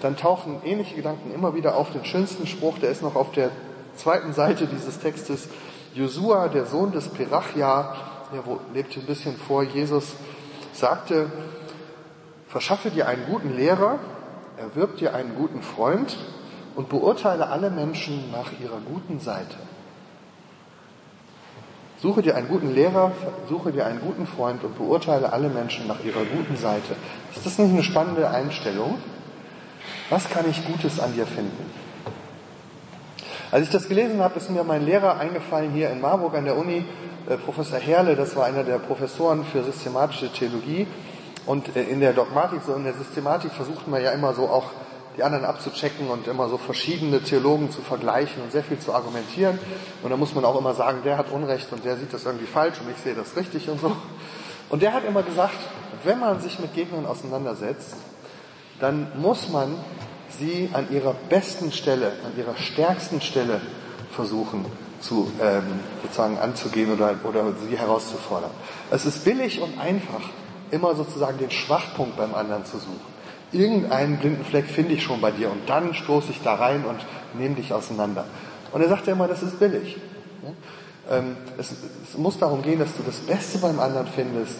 [0.00, 1.92] dann tauchen ähnliche Gedanken immer wieder auf.
[1.92, 3.50] Den schönsten Spruch, der ist noch auf der
[3.96, 5.48] zweiten Seite dieses Textes.
[5.94, 7.94] Josua, der Sohn des Perachia,
[8.32, 10.14] der lebte ein bisschen vor Jesus,
[10.72, 11.30] sagte,
[12.48, 13.98] verschaffe dir einen guten Lehrer,
[14.56, 16.16] erwirb dir einen guten Freund
[16.74, 19.56] und beurteile alle Menschen nach ihrer guten Seite.
[22.02, 23.12] Suche dir einen guten Lehrer,
[23.48, 26.96] suche dir einen guten Freund und beurteile alle Menschen nach ihrer guten Seite.
[27.32, 28.98] Ist das nicht eine spannende Einstellung?
[30.12, 31.70] Was kann ich Gutes an dir finden?
[33.50, 36.58] Als ich das gelesen habe, ist mir mein Lehrer eingefallen hier in Marburg an der
[36.58, 36.84] Uni,
[37.30, 40.86] äh, Professor Herle, das war einer der Professoren für systematische Theologie.
[41.46, 44.66] Und äh, in der Dogmatik, so in der Systematik versucht man ja immer so auch
[45.16, 49.58] die anderen abzuchecken und immer so verschiedene Theologen zu vergleichen und sehr viel zu argumentieren.
[50.02, 52.44] Und da muss man auch immer sagen, der hat Unrecht und der sieht das irgendwie
[52.44, 53.96] falsch und ich sehe das richtig und so.
[54.68, 55.56] Und der hat immer gesagt,
[56.04, 57.96] wenn man sich mit Gegnern auseinandersetzt,
[58.82, 59.76] dann muss man
[60.38, 63.60] sie an ihrer besten Stelle, an ihrer stärksten Stelle
[64.10, 64.66] versuchen
[65.00, 65.62] zu ähm,
[66.02, 68.50] sozusagen anzugehen oder, oder sie herauszufordern.
[68.90, 70.20] Es ist billig und einfach,
[70.70, 73.12] immer sozusagen den Schwachpunkt beim anderen zu suchen
[73.52, 76.98] irgendeinen blinden Fleck finde ich schon bei dir und dann stoße ich da rein und
[77.38, 78.24] nehme dich auseinander.
[78.72, 79.98] Und er sagt ja immer, das ist billig.
[81.10, 81.72] Ähm, es,
[82.08, 84.56] es, muss darum gehen, dass du das Beste beim anderen findest,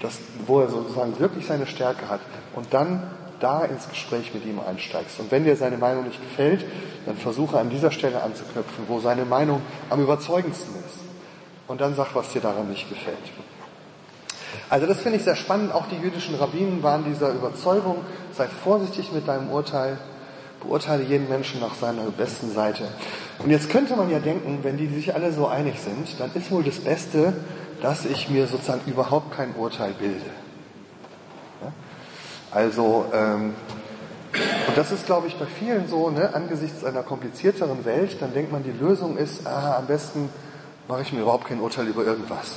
[0.00, 2.20] das, wo er sozusagen wirklich seine Stärke hat
[2.54, 3.02] und dann
[3.40, 5.20] da ins Gespräch mit ihm einsteigst.
[5.20, 6.64] Und wenn dir seine Meinung nicht gefällt,
[7.04, 11.00] dann versuche an dieser Stelle anzuknüpfen, wo seine Meinung am überzeugendsten ist.
[11.68, 13.16] Und dann sag, was dir daran nicht gefällt.
[14.70, 15.72] Also das finde ich sehr spannend.
[15.72, 17.98] Auch die jüdischen Rabbinen waren dieser Überzeugung,
[18.32, 19.98] sei vorsichtig mit deinem Urteil,
[20.60, 22.88] beurteile jeden Menschen nach seiner besten Seite.
[23.38, 26.50] Und jetzt könnte man ja denken, wenn die sich alle so einig sind, dann ist
[26.50, 27.34] wohl das Beste,
[27.82, 30.45] dass ich mir sozusagen überhaupt kein Urteil bilde.
[32.56, 33.52] Also, ähm,
[34.66, 38.50] und das ist, glaube ich, bei vielen so, ne, angesichts einer komplizierteren Welt, dann denkt
[38.50, 40.30] man, die Lösung ist, ah, am besten
[40.88, 42.52] mache ich mir überhaupt kein Urteil über irgendwas.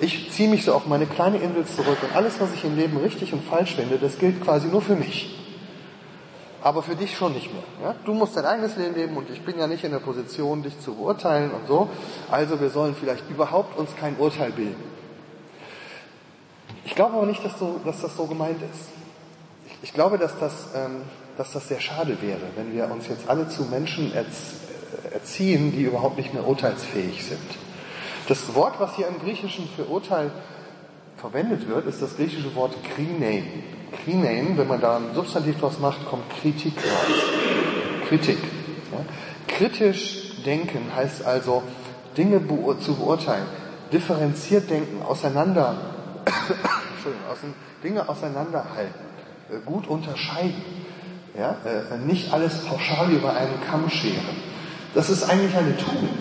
[0.00, 2.96] Ich ziehe mich so auf meine kleine Insel zurück und alles, was ich im Leben
[2.96, 5.38] richtig und falsch finde, das gilt quasi nur für mich.
[6.62, 7.62] Aber für dich schon nicht mehr.
[7.82, 7.94] Ja?
[8.06, 10.80] Du musst dein eigenes Leben leben und ich bin ja nicht in der Position, dich
[10.80, 11.90] zu beurteilen und so.
[12.30, 14.82] Also wir sollen vielleicht überhaupt uns kein Urteil bilden.
[16.86, 19.01] Ich glaube aber nicht, dass, so, dass das so gemeint ist.
[19.82, 21.02] Ich, glaube, dass das, ähm,
[21.36, 24.12] dass das sehr schade wäre, wenn wir uns jetzt alle zu Menschen
[25.12, 27.40] erziehen, die überhaupt nicht mehr urteilsfähig sind.
[28.28, 30.30] Das Wort, was hier im Griechischen für Urteil
[31.16, 33.44] verwendet wird, ist das griechische Wort krinein.
[34.04, 38.08] Krinein, wenn man da ein Substantiv draus macht, kommt Kritik raus.
[38.08, 38.38] Kritik.
[38.92, 39.04] Ja?
[39.46, 41.62] Kritisch denken heißt also,
[42.16, 43.46] Dinge beur zu beurteilen,
[43.92, 45.76] differenziert denken, auseinander,
[46.94, 49.11] Entschuldigung, Dinge auseinanderhalten,
[49.64, 50.62] gut unterscheiden,
[51.38, 51.56] ja?
[51.64, 54.36] Äh, nicht alles pauschal über einen Kamm scheren.
[54.94, 56.20] Das ist eigentlich eine Tugend.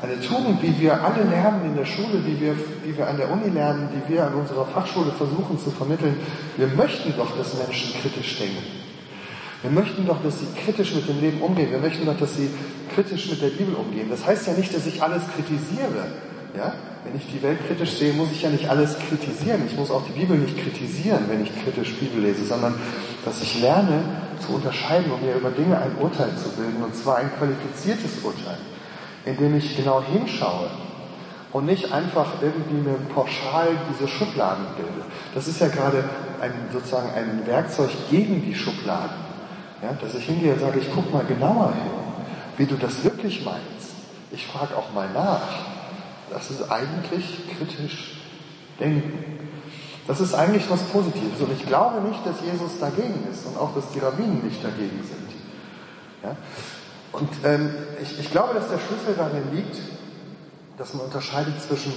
[0.00, 2.54] Eine Tugend, wie wir alle lernen in der Schule, die wir,
[2.86, 6.16] die wir an der Uni lernen, die wir an unserer Fachschule versuchen zu vermitteln.
[6.56, 8.62] Wir möchten doch, dass Menschen kritisch denken.
[9.62, 11.72] Wir möchten doch, dass sie kritisch mit dem Leben umgehen.
[11.72, 12.48] Wir möchten doch, dass sie
[12.94, 14.08] kritisch mit der Bibel umgehen.
[14.08, 16.12] Das heißt ja nicht, dass ich alles kritisiere.
[16.58, 16.74] Ja?
[17.04, 19.62] Wenn ich die Welt kritisch sehe, muss ich ja nicht alles kritisieren.
[19.66, 22.74] Ich muss auch die Bibel nicht kritisieren, wenn ich kritisch Bibel lese, sondern
[23.24, 24.02] dass ich lerne
[24.44, 28.58] zu unterscheiden, um mir über Dinge ein Urteil zu bilden, und zwar ein qualifiziertes Urteil
[29.28, 30.70] indem ich genau hinschaue
[31.52, 35.06] und nicht einfach irgendwie mir pauschal diese Schubladen bilde.
[35.34, 36.04] Das ist ja gerade
[36.40, 39.28] ein, sozusagen ein Werkzeug gegen die Schubladen.
[39.82, 41.92] Ja, dass ich hingehe und sage, ich gucke mal genauer hin,
[42.56, 43.94] wie du das wirklich meinst.
[44.32, 45.67] Ich frage auch mal nach.
[46.32, 48.20] Das ist eigentlich kritisch
[48.78, 49.38] denken.
[50.06, 51.40] Das ist eigentlich was Positives.
[51.40, 55.02] Und ich glaube nicht, dass Jesus dagegen ist und auch, dass die Rabbinen nicht dagegen
[55.04, 55.28] sind.
[56.22, 56.36] Ja?
[57.12, 57.70] Und ähm,
[58.02, 59.76] ich, ich glaube, dass der Schlüssel darin liegt,
[60.78, 61.92] dass man unterscheidet zwischen,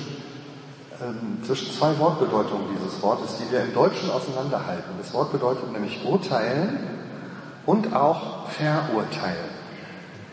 [1.01, 4.91] ähm, zwischen zwei Wortbedeutungen dieses Wortes, die wir im Deutschen auseinanderhalten.
[5.01, 6.79] Das Wort bedeutet nämlich urteilen
[7.65, 9.51] und auch verurteilen.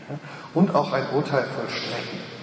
[0.09, 0.19] Ja?
[0.55, 2.38] Und auch ein Urteil vollstrecken.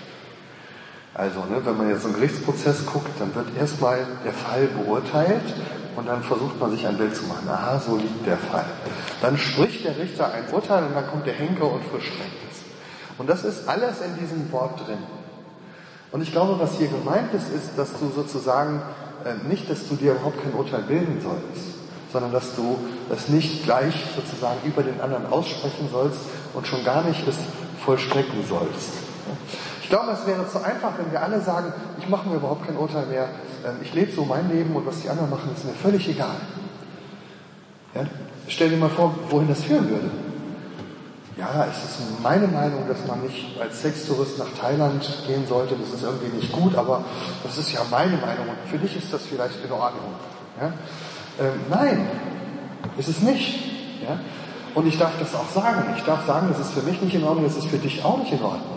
[1.15, 5.45] Also, ne, wenn man jetzt einen Gerichtsprozess guckt, dann wird erstmal der Fall beurteilt
[5.95, 7.47] und dann versucht man sich ein Bild zu machen.
[7.47, 8.65] Aha, so liegt der Fall.
[9.21, 12.59] Dann spricht der Richter ein Urteil und dann kommt der Henker und vollstreckt es.
[13.17, 14.97] Und das ist alles in diesem Wort drin.
[16.11, 18.81] Und ich glaube, was hier gemeint ist, ist, dass du sozusagen
[19.23, 21.75] äh, nicht, dass du dir überhaupt kein Urteil bilden sollst,
[22.11, 22.77] sondern dass du
[23.09, 26.19] es nicht gleich sozusagen über den anderen aussprechen sollst
[26.53, 27.35] und schon gar nicht es
[27.85, 29.05] vollstrecken sollst.
[29.85, 32.75] Ich glaube, es wäre zu einfach, wenn wir alle sagen, ich mache mir überhaupt kein
[32.75, 33.29] Urteil mehr,
[33.63, 36.37] ähm, ich lebe so mein Leben und was die anderen machen, ist mir völlig egal.
[37.93, 38.01] Ja?
[38.47, 40.09] Stell dir mal vor, wohin das führen würde.
[41.37, 45.75] Ja, es ist meine Meinung, dass man nicht als Sextourist nach Thailand gehen sollte.
[45.75, 47.03] Das ist irgendwie nicht gut, aber
[47.43, 50.15] das ist ja meine Meinung und für dich ist das vielleicht in Ordnung.
[50.59, 50.73] Ja?
[51.39, 52.07] Ähm, nein,
[52.97, 54.01] ist es nicht.
[54.01, 54.17] Ja?
[54.73, 55.93] Und ich darf das auch sagen.
[55.95, 58.17] Ich darf sagen, das ist für mich nicht in Ordnung, das ist für dich auch
[58.17, 58.74] nicht in Ordnung.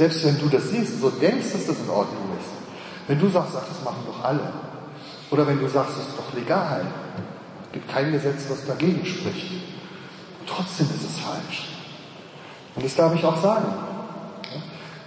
[0.00, 2.48] Selbst wenn du das siehst, so denkst, dass das in Ordnung ist.
[3.06, 4.50] Wenn du sagst, ach, das machen doch alle.
[5.30, 6.86] Oder wenn du sagst, das ist doch legal.
[7.66, 9.52] Es gibt kein Gesetz, was dagegen spricht.
[9.52, 11.68] Und trotzdem ist es falsch.
[12.76, 13.74] Und das darf ich auch sagen.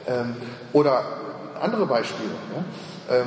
[0.06, 0.36] Ähm,
[0.73, 1.03] oder
[1.60, 2.29] andere Beispiele.
[3.10, 3.25] Ähm,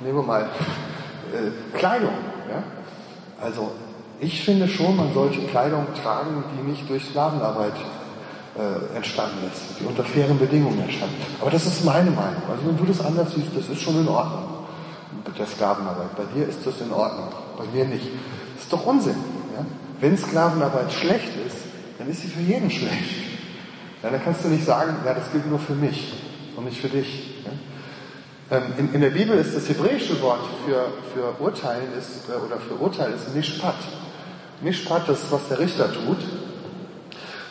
[0.00, 2.18] nehmen wir mal äh, Kleidung.
[3.40, 3.72] Also
[4.20, 7.72] ich finde schon, man sollte Kleidung tragen, die nicht durch Sklavenarbeit
[8.56, 11.40] äh, entstanden ist, die unter fairen Bedingungen entstanden ist.
[11.40, 12.42] Aber das ist meine Meinung.
[12.48, 14.44] Also wenn du das anders siehst, das ist schon in Ordnung
[15.26, 16.16] mit der Sklavenarbeit.
[16.16, 18.06] Bei dir ist das in Ordnung, bei mir nicht.
[18.54, 19.16] Das ist doch Unsinn.
[19.56, 19.64] Ja?
[20.00, 21.56] Wenn Sklavenarbeit schlecht ist,
[21.98, 23.24] dann ist sie für jeden schlecht.
[24.02, 26.12] Ja, dann kannst du nicht sagen, ja, das gilt nur für mich
[26.56, 27.42] und nicht für dich.
[27.44, 28.58] Ja?
[28.58, 32.60] Ähm, in, in, der Bibel ist das hebräische Wort für, für Urteilen ist, äh, oder
[32.60, 33.34] für Urteil ist.
[33.34, 36.18] Mishpat, das ist, was der Richter tut.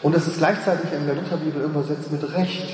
[0.04, 2.68] Und es ist gleichzeitig in der Lutherbibel übersetzt mit Recht.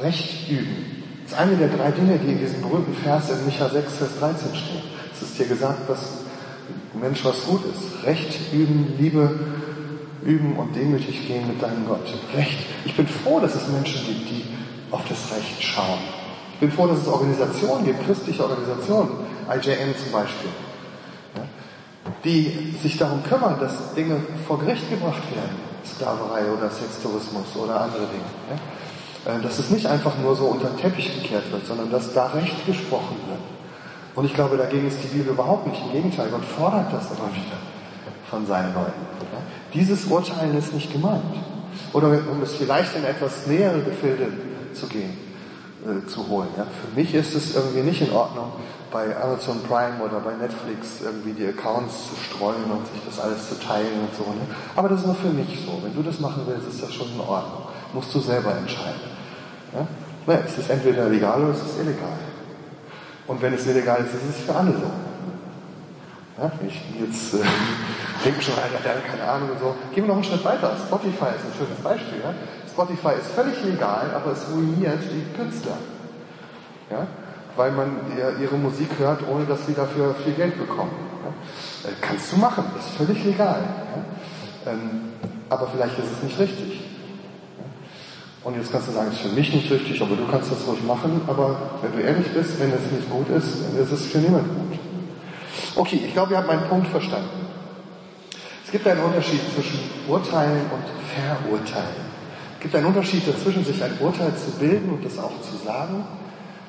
[0.00, 1.02] Recht üben.
[1.22, 4.10] Das ist eine der drei Dinge, die in diesem berühmten Vers in Micha 6, Vers
[4.18, 4.82] 13 stehen.
[5.14, 6.24] Es ist dir gesagt, was
[6.98, 8.04] Mensch was gut ist.
[8.06, 9.38] Recht üben, Liebe
[10.24, 12.06] üben und demütig gehen mit deinem Gott.
[12.34, 12.58] Recht.
[12.86, 14.44] Ich bin froh, dass es Menschen gibt, die
[14.90, 15.98] auf das Recht schauen.
[16.54, 19.10] Ich bin froh, dass es Organisationen gibt, christliche Organisationen,
[19.50, 20.50] IJM zum Beispiel,
[22.24, 25.71] die sich darum kümmern, dass Dinge vor Gericht gebracht werden.
[25.84, 28.30] Sklaverei oder Sextourismus oder andere Dinge.
[28.50, 28.56] Ja?
[29.24, 32.26] Äh, dass es nicht einfach nur so unter den Teppich gekehrt wird, sondern dass da
[32.28, 33.40] Recht gesprochen wird.
[34.14, 35.80] Und ich glaube, dagegen ist die Bibel überhaupt nicht.
[35.86, 37.56] Im Gegenteil, Gott fordert das immer wieder
[38.28, 39.00] von seinen Leuten.
[39.32, 39.38] Ja?
[39.72, 41.22] Dieses Urteilen ist nicht gemeint.
[41.92, 44.28] Oder um es vielleicht in etwas nähere Gefilde
[44.74, 45.16] zu gehen,
[45.86, 46.48] äh, zu holen.
[46.56, 46.64] Ja?
[46.64, 48.52] Für mich ist es irgendwie nicht in Ordnung,
[48.92, 53.48] bei Amazon Prime oder bei Netflix irgendwie die Accounts zu streuen und sich das alles
[53.48, 54.30] zu teilen und so.
[54.30, 54.42] Ne?
[54.76, 55.82] Aber das ist nur für mich so.
[55.82, 57.62] Wenn du das machen willst, ist das schon in Ordnung.
[57.92, 59.00] Musst du selber entscheiden.
[59.72, 59.86] Ja?
[60.26, 62.18] Naja, es ist entweder legal oder es ist illegal.
[63.26, 64.90] Und wenn es illegal ist, ist es für alle so.
[66.38, 67.38] Ja, ich jetzt äh,
[68.24, 69.74] denke schon, Alter, der hat keine Ahnung und so.
[69.94, 70.76] Gehen wir noch einen Schritt weiter.
[70.86, 72.20] Spotify ist ein schönes Beispiel.
[72.22, 72.34] Ja?
[72.68, 75.78] Spotify ist völlig legal, aber es ruiniert die Künstler.
[76.90, 77.06] Ja?
[77.56, 77.96] Weil man
[78.40, 80.90] ihre Musik hört, ohne dass sie dafür viel Geld bekommen.
[81.84, 83.62] Äh, kannst du machen, ist völlig legal.
[84.66, 85.12] Ähm,
[85.48, 86.80] aber vielleicht ist es nicht richtig.
[88.44, 90.66] Und jetzt kannst du sagen, es ist für mich nicht richtig, aber du kannst das
[90.66, 91.20] ruhig machen.
[91.26, 94.50] Aber wenn du ehrlich bist, wenn es nicht gut ist, dann ist es für niemanden
[94.68, 94.78] gut.
[95.76, 97.28] Okay, ich glaube, ihr habt meinen Punkt verstanden.
[98.64, 102.12] Es gibt einen Unterschied zwischen Urteilen und Verurteilen.
[102.54, 106.04] Es gibt einen Unterschied dazwischen, sich ein Urteil zu bilden und das auch zu sagen,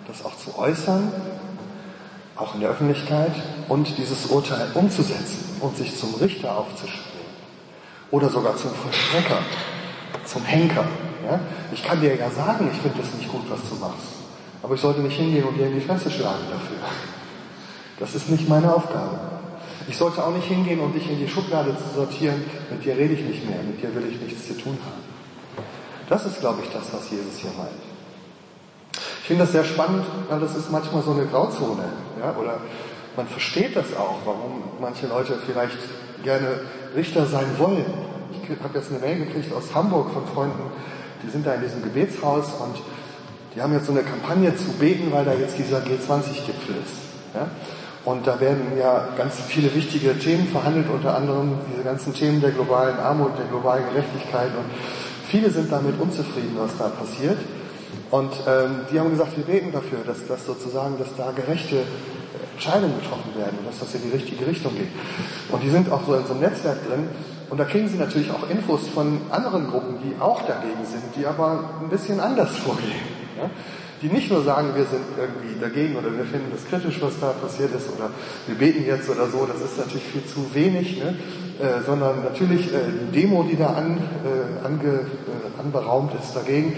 [0.07, 1.11] das auch zu äußern,
[2.35, 3.31] auch in der Öffentlichkeit,
[3.69, 7.03] und dieses Urteil umzusetzen und sich zum Richter aufzuspielen.
[8.11, 9.39] Oder sogar zum Vollstrecker,
[10.25, 10.85] zum Henker.
[11.25, 11.39] Ja?
[11.71, 14.23] Ich kann dir ja sagen, ich finde das nicht gut, was du machst.
[14.61, 16.77] Aber ich sollte nicht hingehen und dir in die Fresse schlagen dafür.
[17.99, 19.19] Das ist nicht meine Aufgabe.
[19.87, 23.13] Ich sollte auch nicht hingehen und dich in die Schublade zu sortieren, mit dir rede
[23.13, 25.03] ich nicht mehr, mit dir will ich nichts zu tun haben.
[26.07, 27.92] Das ist, glaube ich, das, was Jesus hier meint.
[29.23, 31.85] Ich finde das sehr spannend, weil das ist manchmal so eine Grauzone.
[32.19, 32.35] Ja?
[32.37, 32.57] Oder
[33.15, 35.77] man versteht das auch, warum manche Leute vielleicht
[36.25, 36.59] gerne
[36.93, 37.85] Richter sein wollen.
[38.33, 40.63] Ich habe jetzt eine Mail gekriegt aus Hamburg von Freunden,
[41.23, 42.75] die sind da in diesem Gebetshaus und
[43.55, 46.99] die haben jetzt so eine Kampagne zu beten, weil da jetzt dieser G20-Gipfel ist.
[47.33, 47.47] Ja?
[48.03, 52.51] Und da werden ja ganz viele wichtige Themen verhandelt, unter anderem diese ganzen Themen der
[52.51, 54.49] globalen Armut, der globalen Gerechtigkeit.
[54.49, 54.65] Und
[55.29, 57.37] viele sind damit unzufrieden, was da passiert.
[58.11, 61.83] Und ähm, die haben gesagt, wir beten dafür, dass, dass sozusagen, dass da gerechte
[62.53, 64.91] Entscheidungen getroffen werden und dass das in die richtige Richtung geht.
[65.51, 67.07] Und die sind auch so in so einem Netzwerk drin.
[67.49, 71.25] Und da kriegen sie natürlich auch Infos von anderen Gruppen, die auch dagegen sind, die
[71.25, 72.91] aber ein bisschen anders vorgehen.
[73.37, 73.49] Ja?
[74.03, 77.29] die nicht nur sagen, wir sind irgendwie dagegen oder wir finden das kritisch, was da
[77.29, 78.09] passiert ist oder
[78.47, 81.15] wir beten jetzt oder so, das ist natürlich viel zu wenig, ne?
[81.59, 82.79] äh, sondern natürlich äh,
[83.13, 86.75] die Demo, die da an, äh, ange, äh, anberaumt ist dagegen.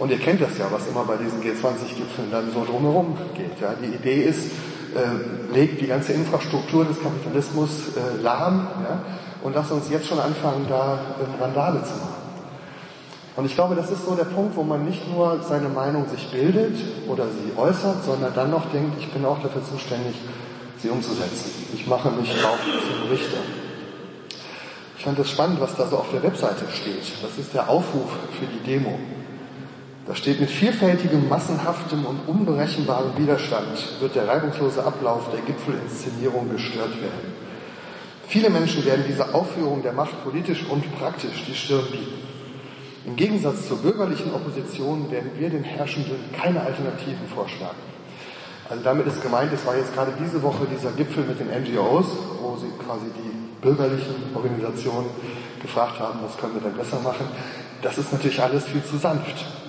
[0.00, 3.60] Und ihr kennt das ja, was immer bei diesen G20-Gipfeln dann so drumherum geht.
[3.60, 3.74] Ja?
[3.74, 4.46] Die Idee ist,
[4.96, 9.02] äh, legt die ganze Infrastruktur des Kapitalismus äh, lahm ja?
[9.42, 12.20] und lasst uns jetzt schon anfangen, da äh, Randale zu machen.
[13.36, 16.30] Und ich glaube, das ist so der Punkt, wo man nicht nur seine Meinung sich
[16.30, 20.16] bildet oder sie äußert, sondern dann noch denkt, ich bin auch dafür zuständig,
[20.78, 21.66] sie umzusetzen.
[21.74, 23.38] Ich mache mich auch zum Richter.
[24.96, 27.04] Ich fand das spannend, was da so auf der Webseite steht.
[27.22, 28.98] Das ist der Aufruf für die Demo.
[30.10, 37.00] Da steht, mit vielfältigem, massenhaftem und unberechenbarem Widerstand wird der reibungslose Ablauf der Gipfelinszenierung gestört
[37.00, 37.32] werden.
[38.26, 42.26] Viele Menschen werden dieser Aufführung der Macht politisch und praktisch die Stirn bieten.
[43.06, 47.78] Im Gegensatz zur bürgerlichen Opposition werden wir den Herrschenden keine Alternativen vorschlagen.
[48.68, 52.06] Also damit ist gemeint, es war jetzt gerade diese Woche dieser Gipfel mit den NGOs,
[52.42, 55.06] wo sie quasi die bürgerlichen Organisationen
[55.62, 57.28] gefragt haben, was können wir denn besser machen.
[57.80, 59.59] Das ist natürlich alles viel zu sanft.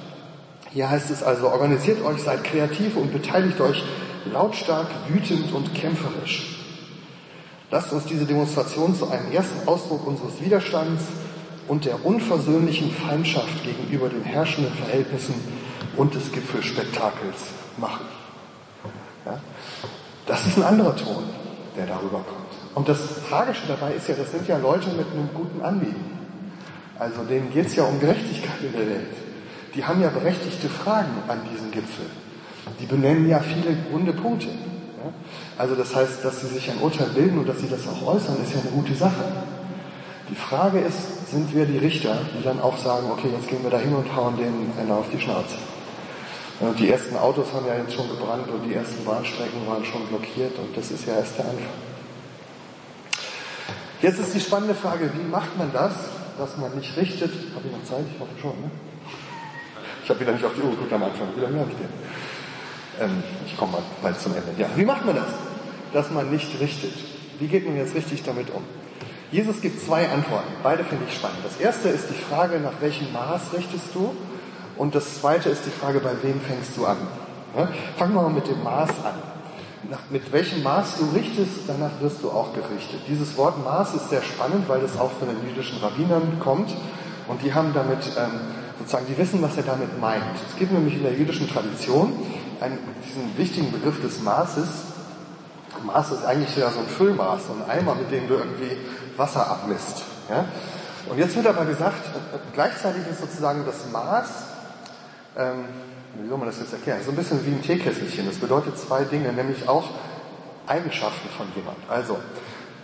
[0.74, 3.84] Hier heißt es also, organisiert euch, seid kreativ und beteiligt euch
[4.32, 6.58] lautstark, wütend und kämpferisch.
[7.72, 11.04] Lasst uns diese Demonstration zu einem ersten Ausdruck unseres Widerstands
[11.68, 15.36] und der unversöhnlichen Feindschaft gegenüber den herrschenden Verhältnissen
[15.98, 17.38] und des Gipfelspektakels
[17.78, 18.06] machen.
[19.26, 19.40] Ja?
[20.26, 21.24] Das ist ein anderer Ton,
[21.78, 22.42] der darüber kommt.
[22.76, 26.20] Und das Tragische dabei ist ja, das sind ja Leute mit einem guten Anliegen.
[26.98, 29.21] Also denen geht es ja um Gerechtigkeit in der Welt.
[29.76, 32.06] Die haben ja berechtigte Fragen an diesen Gipfel.
[32.80, 34.50] Die benennen ja viele runde Punkte.
[35.58, 38.38] Also das heißt, dass sie sich ein Urteil bilden und dass sie das auch äußern,
[38.42, 39.24] ist ja eine gute Sache.
[40.30, 43.70] Die Frage ist, sind wir die Richter, die dann auch sagen, okay, jetzt gehen wir
[43.70, 45.56] da hin und hauen denen einer auf die Schnauze.
[46.78, 50.58] Die ersten Autos haben ja jetzt schon gebrannt und die ersten Bahnstrecken waren schon blockiert
[50.60, 51.66] und das ist ja erst der Anfang.
[54.02, 55.94] Jetzt ist die spannende Frage, wie macht man das,
[56.38, 57.32] dass man nicht richtet?
[57.56, 58.06] Habe ich noch Zeit?
[58.14, 58.70] Ich hoffe schon, ne?
[60.12, 61.30] Ich habe wieder nicht auf die Uhr geguckt am Anfang.
[61.38, 61.88] Wie lange habe ich denn?
[63.00, 64.50] Ähm, ich komme mal bald zum Ende.
[64.58, 65.30] Ja, wie macht man das,
[65.94, 66.92] dass man nicht richtet?
[67.40, 68.62] Wie geht man jetzt richtig damit um?
[69.32, 70.52] Jesus gibt zwei Antworten.
[70.64, 71.38] Beide finde ich spannend.
[71.46, 74.14] Das erste ist die Frage, nach welchem Maß richtest du?
[74.76, 76.98] Und das zweite ist die Frage, bei wem fängst du an?
[77.56, 77.70] Ja?
[77.96, 79.16] Fangen wir mal mit dem Maß an.
[79.90, 83.00] Nach, mit welchem Maß du richtest, danach wirst du auch gerichtet.
[83.08, 86.76] Dieses Wort Maß ist sehr spannend, weil es auch von den jüdischen Rabbinern kommt.
[87.30, 90.24] Und die haben damit, ähm, sozusagen, die wissen, was er damit meint.
[90.50, 92.14] Es gibt nämlich in der jüdischen Tradition
[92.60, 94.68] einen, diesen wichtigen Begriff des Maßes.
[95.84, 98.78] Maß ist eigentlich ja so ein Füllmaß, so ein Eimer, mit dem du irgendwie
[99.18, 100.04] Wasser abmisst.
[100.30, 100.46] Ja?
[101.10, 102.10] Und jetzt wird aber gesagt,
[102.54, 104.28] gleichzeitig ist sozusagen das Maß
[105.38, 105.66] ähm,
[106.20, 107.00] wie soll man das jetzt erklären?
[107.04, 108.26] So ein bisschen wie ein Teekesselchen.
[108.26, 109.86] Das bedeutet zwei Dinge, nämlich auch
[110.68, 111.78] Eigenschaften von jemand.
[111.90, 112.18] Also,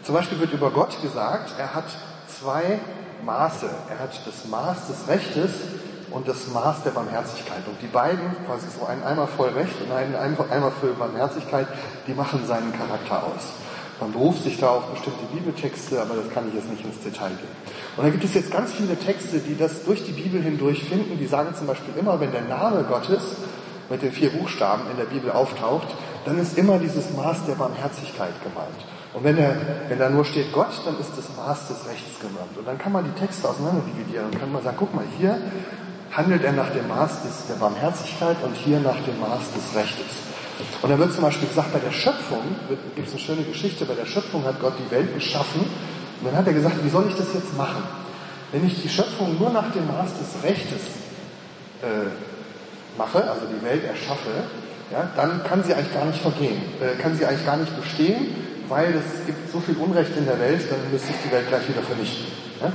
[0.03, 1.85] zum Beispiel wird über Gott gesagt, er hat
[2.27, 2.79] zwei
[3.25, 3.69] Maße.
[3.89, 5.51] Er hat das Maß des Rechtes
[6.11, 7.67] und das Maß der Barmherzigkeit.
[7.67, 11.67] Und die beiden, quasi so ein Eimer voll Recht und ein Eimer voll Barmherzigkeit,
[12.07, 13.53] die machen seinen Charakter aus.
[13.99, 17.29] Man beruft sich da auf bestimmte Bibeltexte, aber das kann ich jetzt nicht ins Detail
[17.29, 17.49] gehen.
[17.97, 21.17] Und da gibt es jetzt ganz viele Texte, die das durch die Bibel hindurch finden.
[21.17, 23.37] Die sagen zum Beispiel immer, wenn der Name Gottes
[23.89, 25.87] mit den vier Buchstaben in der Bibel auftaucht,
[26.25, 28.85] dann ist immer dieses Maß der Barmherzigkeit gemeint.
[29.13, 29.55] Und wenn, er,
[29.87, 32.55] wenn da nur steht Gott, dann ist das Maß des Rechts gemeint.
[32.55, 35.39] Und dann kann man die Texte auseinander dividieren und kann man sagen, guck mal, hier
[36.17, 40.25] handelt er nach dem Maß des, der Barmherzigkeit und hier nach dem Maß des Rechtes.
[40.81, 42.41] Und da wird zum Beispiel gesagt, bei der Schöpfung,
[42.95, 46.35] gibt es eine schöne Geschichte, bei der Schöpfung hat Gott die Welt geschaffen und dann
[46.35, 47.83] hat er gesagt, wie soll ich das jetzt machen?
[48.51, 50.81] Wenn ich die Schöpfung nur nach dem Maß des Rechtes
[51.83, 52.09] äh,
[52.97, 54.31] mache, also die Welt erschaffe,
[54.91, 58.33] ja, dann kann sie eigentlich gar nicht vergehen, äh, kann sie eigentlich gar nicht bestehen,
[58.69, 61.69] weil es gibt so viel Unrecht in der Welt, dann müsste ich die Welt gleich
[61.69, 62.25] wieder vernichten.
[62.59, 62.71] Ja?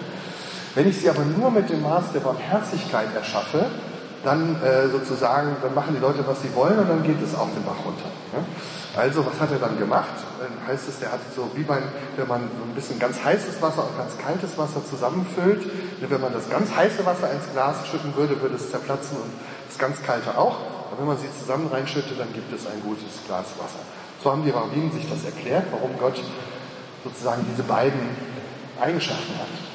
[0.75, 3.67] Wenn ich sie aber nur mit dem Maß der Barmherzigkeit erschaffe,
[4.25, 7.49] dann äh, sozusagen, dann machen die Leute, was sie wollen und dann geht es auch
[7.51, 8.09] den Bach runter.
[8.33, 8.39] Ja?
[9.01, 10.15] Also, was hat er dann gemacht?
[10.39, 11.83] Dann heißt es, er hat so wie beim,
[12.17, 15.65] wenn man so ein bisschen ganz heißes Wasser und ganz kaltes Wasser zusammenfüllt,
[16.01, 19.31] wenn man das ganz heiße Wasser ins Glas schütten würde, würde es zerplatzen und
[19.69, 20.59] das ganz kalte auch.
[20.91, 23.81] Aber wenn man sie zusammen reinschüttet, dann gibt es ein gutes Glas Wasser.
[24.23, 26.21] So haben die Rabbinen sich das erklärt, warum Gott
[27.03, 28.01] sozusagen diese beiden
[28.81, 29.72] Eigenschaften hat.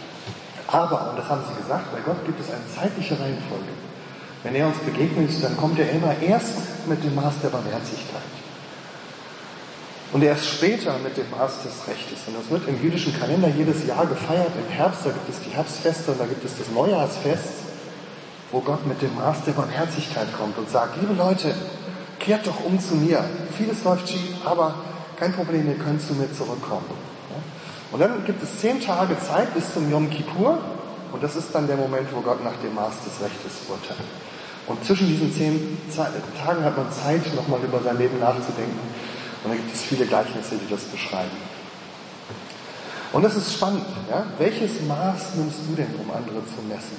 [0.68, 3.72] Aber, und das haben sie gesagt, bei Gott gibt es eine zeitliche Reihenfolge.
[4.44, 8.22] Wenn er uns begegnet, dann kommt er immer erst mit dem Maß der Barmherzigkeit.
[10.14, 12.20] Und erst später mit dem Maß des Rechtes.
[12.28, 14.52] Und das wird im jüdischen Kalender jedes Jahr gefeiert.
[14.58, 17.54] Im Herbst, da gibt es die Herbstfeste und da gibt es das Neujahrsfest,
[18.52, 21.54] wo Gott mit dem Maß der Barmherzigkeit kommt und sagt, liebe Leute,
[22.20, 23.24] kehrt doch um zu mir.
[23.58, 24.76] Vieles läuft schief, aber
[25.18, 27.07] kein Problem, ihr könnt zu mir zurückkommen.
[27.91, 30.60] Und dann gibt es zehn Tage Zeit bis zum Yom Kippur.
[31.12, 34.00] Und das ist dann der Moment, wo Gott nach dem Maß des Rechtes urteilt.
[34.67, 38.80] Und zwischen diesen zehn Tagen hat man Zeit, nochmal über sein Leben nachzudenken.
[39.43, 41.32] Und da gibt es viele Gleichnisse, die das beschreiben.
[43.13, 43.86] Und das ist spannend.
[44.10, 44.26] Ja?
[44.38, 46.97] Welches Maß nimmst du denn, um andere zu messen?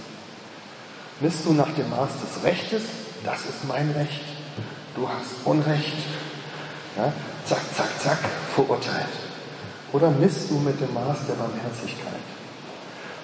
[1.21, 2.83] Misst du nach dem Maß des Rechtes?
[3.25, 4.23] Das ist mein Recht.
[4.97, 5.97] Du hast Unrecht.
[6.97, 7.13] Ja?
[7.45, 8.19] Zack, zack, zack,
[8.55, 9.28] verurteilt.
[9.93, 12.25] Oder misst du mit dem Maß der Barmherzigkeit?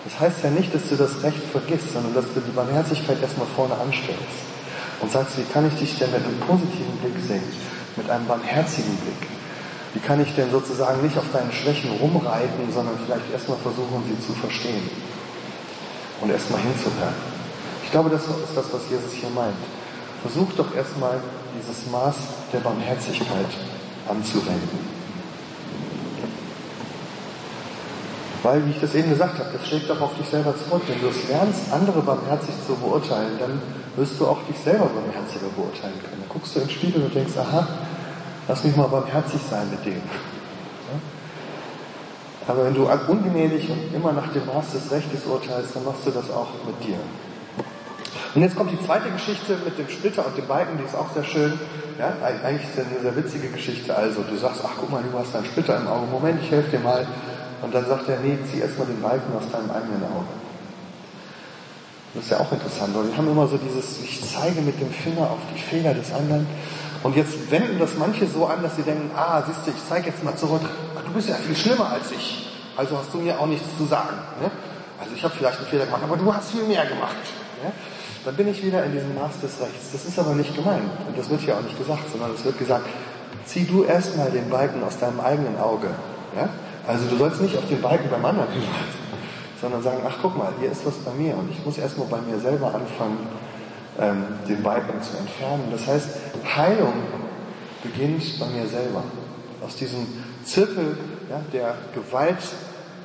[0.05, 3.46] Das heißt ja nicht, dass du das Recht vergisst, sondern dass du die Barmherzigkeit erstmal
[3.57, 4.44] vorne anstellst
[5.00, 7.44] und sagst, wie kann ich dich denn mit einem positiven Blick sehen,
[7.96, 9.29] mit einem barmherzigen Blick?
[9.94, 14.27] Wie kann ich denn sozusagen nicht auf deinen Schwächen rumreiten, sondern vielleicht erstmal versuchen, sie
[14.27, 14.90] zu verstehen
[16.20, 17.14] und erstmal hinzuhören?
[17.85, 19.57] Ich glaube, das ist das, was Jesus hier meint.
[20.20, 21.20] Versuch doch erstmal
[21.57, 22.16] dieses Maß
[22.53, 23.53] der Barmherzigkeit
[24.09, 24.84] anzuwenden.
[28.45, 30.83] Weil, wie ich das eben gesagt habe, das schlägt doch auf dich selber zurück.
[30.87, 33.59] Wenn du es lernst, andere barmherzig zu beurteilen, dann
[33.97, 36.21] wirst du auch dich selber barmherziger beurteilen können.
[36.21, 37.67] Dann guckst du ins Spiegel und denkst, aha,
[38.47, 40.03] lass mich mal barmherzig sein mit dem.
[42.47, 46.11] Aber wenn du ungnädig und immer nach dem Maß des Rechtes urteilst, dann machst du
[46.11, 46.99] das auch mit dir.
[48.35, 51.11] Und jetzt kommt die zweite Geschichte mit dem Splitter und dem Balken, die ist auch
[51.15, 51.59] sehr schön.
[51.99, 52.13] Ja,
[52.45, 53.97] eigentlich ist das eine sehr witzige Geschichte.
[53.97, 56.07] Also, du sagst, ach guck mal, du hast einen Splitter im Auge.
[56.11, 57.07] Moment, ich helfe dir mal.
[57.64, 60.29] Und dann sagt er, nee, zieh erstmal den Balken aus deinem eigenen Auge.
[62.12, 64.90] Das ist ja auch interessant, weil wir haben immer so dieses, ich zeige mit dem
[64.90, 66.46] Finger auf die Fehler des anderen.
[67.03, 70.11] Und jetzt wenden das manche so an, dass sie denken, ah, siehst du, ich zeige
[70.11, 70.61] jetzt mal zurück.
[71.07, 72.50] Du bist ja viel schlimmer als ich.
[72.77, 74.16] Also hast du mir auch nichts zu sagen.
[74.40, 74.50] Ne?
[75.00, 77.16] Also ich habe vielleicht einen Fehler gemacht, aber du hast viel mehr gemacht.
[77.62, 77.72] Ne?
[78.24, 79.90] Dann bin ich wieder in diesem Maß des Rechts.
[79.92, 80.90] Das ist aber nicht gemeint.
[81.09, 82.85] Und das wird hier auch nicht gesagt, sondern es wird gesagt,
[83.46, 85.88] zieh du erstmal den Balken aus deinem eigenen Auge.
[86.37, 86.48] Ja?
[86.87, 89.01] Also du sollst nicht auf den Balken beim anderen hinweisen,
[89.61, 92.20] sondern sagen, ach guck mal, hier ist was bei mir und ich muss erstmal bei
[92.20, 93.27] mir selber anfangen,
[93.99, 95.68] ähm, den Balken zu entfernen.
[95.70, 96.09] Das heißt,
[96.57, 96.94] Heilung
[97.83, 99.03] beginnt bei mir selber.
[99.64, 100.07] Aus diesem
[100.44, 100.99] Zirkel
[101.31, 102.38] ja, der Gewalt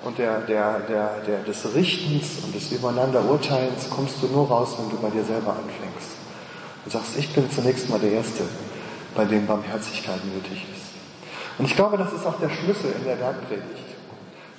[0.04, 4.90] und der, der, der, der, des Richtens und des Übereinanderurteilens kommst du nur raus, wenn
[4.90, 6.10] du bei dir selber anfängst.
[6.86, 8.44] Du sagst, ich bin zunächst mal der Erste,
[9.16, 10.79] bei dem Barmherzigkeit nötig ist.
[11.60, 13.90] Und ich glaube, das ist auch der Schlüssel in der Bergpredigt.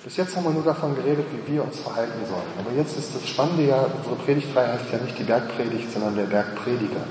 [0.05, 2.42] Bis jetzt haben wir nur davon geredet, wie wir uns verhalten sollen.
[2.59, 6.24] Aber jetzt ist das Spannende ja, unsere Predigtreihe heißt ja nicht die Bergpredigt, sondern der
[6.24, 7.05] Bergprediger.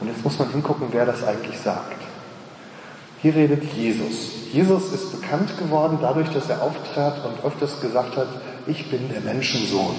[0.00, 1.96] Und jetzt muss man hingucken, wer das eigentlich sagt.
[3.22, 4.52] Hier redet Jesus.
[4.52, 8.28] Jesus ist bekannt geworden dadurch, dass er auftrat und öfters gesagt hat,
[8.66, 9.96] ich bin der Menschensohn.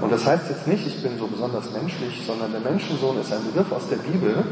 [0.00, 3.44] Und das heißt jetzt nicht, ich bin so besonders menschlich, sondern der Menschensohn ist ein
[3.44, 4.44] Begriff aus der Bibel,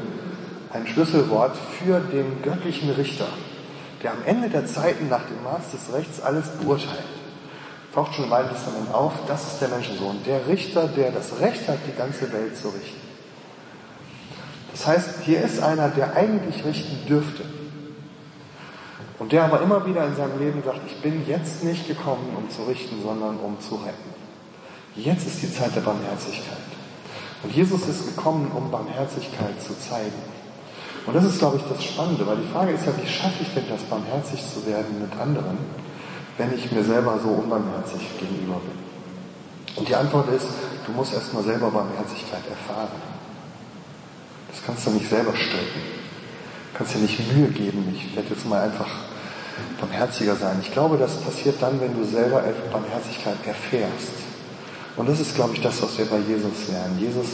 [0.76, 3.26] ein Schlüsselwort für den göttlichen Richter,
[4.02, 7.04] der am Ende der Zeiten nach dem Maß des Rechts alles beurteilt.
[7.94, 11.66] Taucht schon im Alten Testament auf, das ist der Menschensohn, der Richter, der das Recht
[11.66, 13.00] hat, die ganze Welt zu richten.
[14.72, 17.44] Das heißt, hier ist einer, der eigentlich richten dürfte.
[19.18, 22.50] Und der aber immer wieder in seinem Leben sagt, ich bin jetzt nicht gekommen, um
[22.50, 24.14] zu richten, sondern um zu retten.
[24.94, 26.58] Jetzt ist die Zeit der Barmherzigkeit.
[27.42, 30.35] Und Jesus ist gekommen, um Barmherzigkeit zu zeigen.
[31.06, 33.54] Und das ist, glaube ich, das Spannende, weil die Frage ist ja, wie schaffe ich
[33.54, 35.56] denn das, barmherzig zu werden mit anderen,
[36.36, 38.76] wenn ich mir selber so unbarmherzig gegenüber bin?
[39.76, 40.46] Und die Antwort ist,
[40.84, 43.00] du musst erstmal selber Barmherzigkeit erfahren.
[44.50, 45.80] Das kannst du nicht selber stricken.
[46.72, 48.88] Du kannst dir nicht Mühe geben, ich werde jetzt mal einfach
[49.80, 50.58] barmherziger sein.
[50.60, 52.42] Ich glaube, das passiert dann, wenn du selber
[52.72, 54.26] Barmherzigkeit erfährst.
[54.96, 56.98] Und das ist, glaube ich, das, was wir bei Jesus lernen.
[56.98, 57.26] Jesus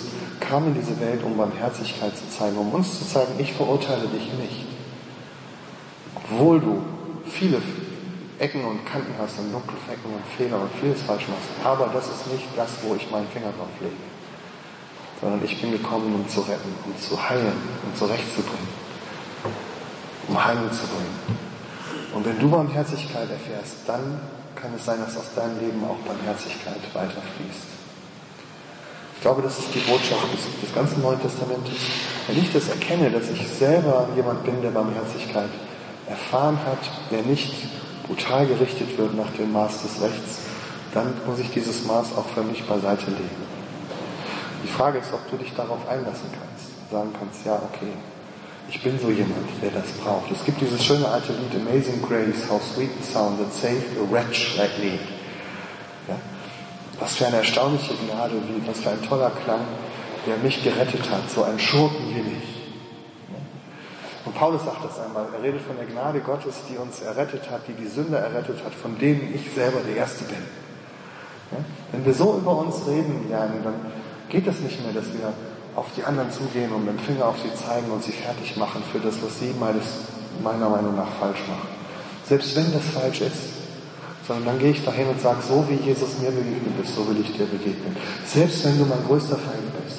[0.48, 4.32] kam in diese Welt, um Barmherzigkeit zu zeigen, um uns zu zeigen, ich verurteile dich
[4.34, 4.66] nicht.
[6.14, 6.82] Obwohl du
[7.26, 7.60] viele
[8.38, 11.48] Ecken und Kanten hast und dunkle Flecken und Fehler und vieles falsch machst.
[11.64, 13.94] Aber das ist nicht das, wo ich meinen Finger drauf lege.
[15.20, 18.68] Sondern ich bin gekommen, um zu retten, um zu heilen, um zurechtzubringen.
[20.28, 21.38] Um Heilung zu bringen.
[22.14, 24.20] Und wenn du Barmherzigkeit erfährst, dann
[24.56, 27.81] kann es sein, dass aus deinem Leben auch Barmherzigkeit weiterfließt.
[29.22, 31.78] Ich glaube, das ist die Botschaft des, des ganzen Neuen Testamentes.
[32.26, 35.48] Wenn ich das erkenne, dass ich selber jemand bin, der Barmherzigkeit
[36.08, 36.80] erfahren hat,
[37.12, 37.54] der nicht
[38.04, 40.40] brutal gerichtet wird nach dem Maß des Rechts,
[40.92, 43.46] dann muss ich dieses Maß auch für mich beiseite legen.
[44.64, 46.90] Die Frage ist, ob du dich darauf einlassen kannst.
[46.90, 47.92] Sagen kannst, ja, okay,
[48.70, 50.32] ich bin so jemand, der das braucht.
[50.32, 54.12] Es gibt dieses schöne alte Lied Amazing Grace, How Sweet the Sound that saved a
[54.12, 54.98] wretch like me.
[57.02, 59.62] Was für eine erstaunliche Gnade, wie, was für ein toller Klang,
[60.24, 62.62] der mich gerettet hat, so ein Schurken wie mich.
[64.24, 67.62] Und Paulus sagt das einmal, er redet von der Gnade Gottes, die uns errettet hat,
[67.66, 70.44] die die Sünder errettet hat, von denen ich selber der Erste bin.
[71.90, 73.74] Wenn wir so über uns reden lernen, dann
[74.28, 75.32] geht es nicht mehr, dass wir
[75.74, 78.80] auf die anderen zugehen und mit dem Finger auf sie zeigen und sie fertig machen
[78.92, 79.86] für das, was sie meines,
[80.40, 81.66] meiner Meinung nach falsch machen.
[82.28, 83.61] Selbst wenn das falsch ist.
[84.26, 87.20] Sondern dann gehe ich dahin und sage, so wie Jesus mir begegnet ist, so will
[87.20, 87.96] ich dir begegnen.
[88.24, 89.98] Selbst wenn du mein größter Feind bist.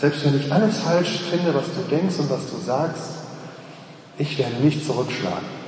[0.00, 3.20] Selbst wenn ich alles falsch finde, was du denkst und was du sagst,
[4.18, 5.60] ich werde nicht zurückschlagen.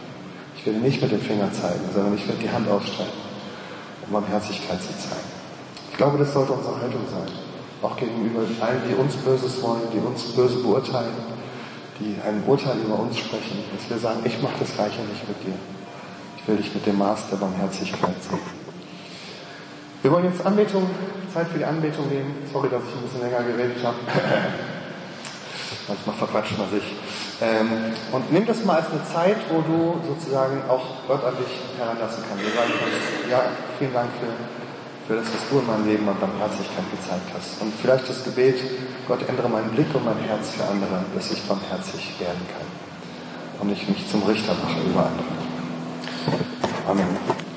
[0.56, 3.12] Ich werde nicht mit dem Finger zeigen, sondern ich werde die Hand ausstrecken,
[4.06, 5.30] um Barmherzigkeit zu zeigen.
[5.90, 7.28] Ich glaube, das sollte unsere Haltung sein
[7.82, 11.12] auch gegenüber allen, die uns Böses wollen, die uns böse beurteilen,
[11.98, 15.42] die ein Urteil über uns sprechen, dass wir sagen, ich mache das Gleiche nicht mit
[15.44, 15.71] dir.
[16.42, 18.38] Ich will dich mit dem Maß der Barmherzigkeit sehen.
[20.02, 20.90] Wir wollen jetzt Anbetung,
[21.32, 22.34] Zeit für die Anbetung nehmen.
[22.52, 23.96] Sorry, dass ich ein bisschen länger geredet habe.
[25.88, 26.82] Manchmal verquatscht man sich.
[27.40, 31.60] Ähm, und nimm das mal als eine Zeit, wo du sozusagen auch Gott an dich
[31.78, 32.44] heranlassen kannst.
[32.44, 32.72] Wir sagen
[33.30, 33.42] ja,
[33.78, 34.26] vielen Dank für
[35.06, 37.60] für das, was du in meinem Leben an Barmherzigkeit gezeigt hast.
[37.60, 38.62] Und vielleicht das Gebet,
[39.08, 42.66] Gott, ändere meinen Blick und mein Herz für andere, dass ich barmherzig werden kann.
[43.60, 45.41] Und ich mich zum Richter mache über andere.
[46.86, 47.51] 阿门。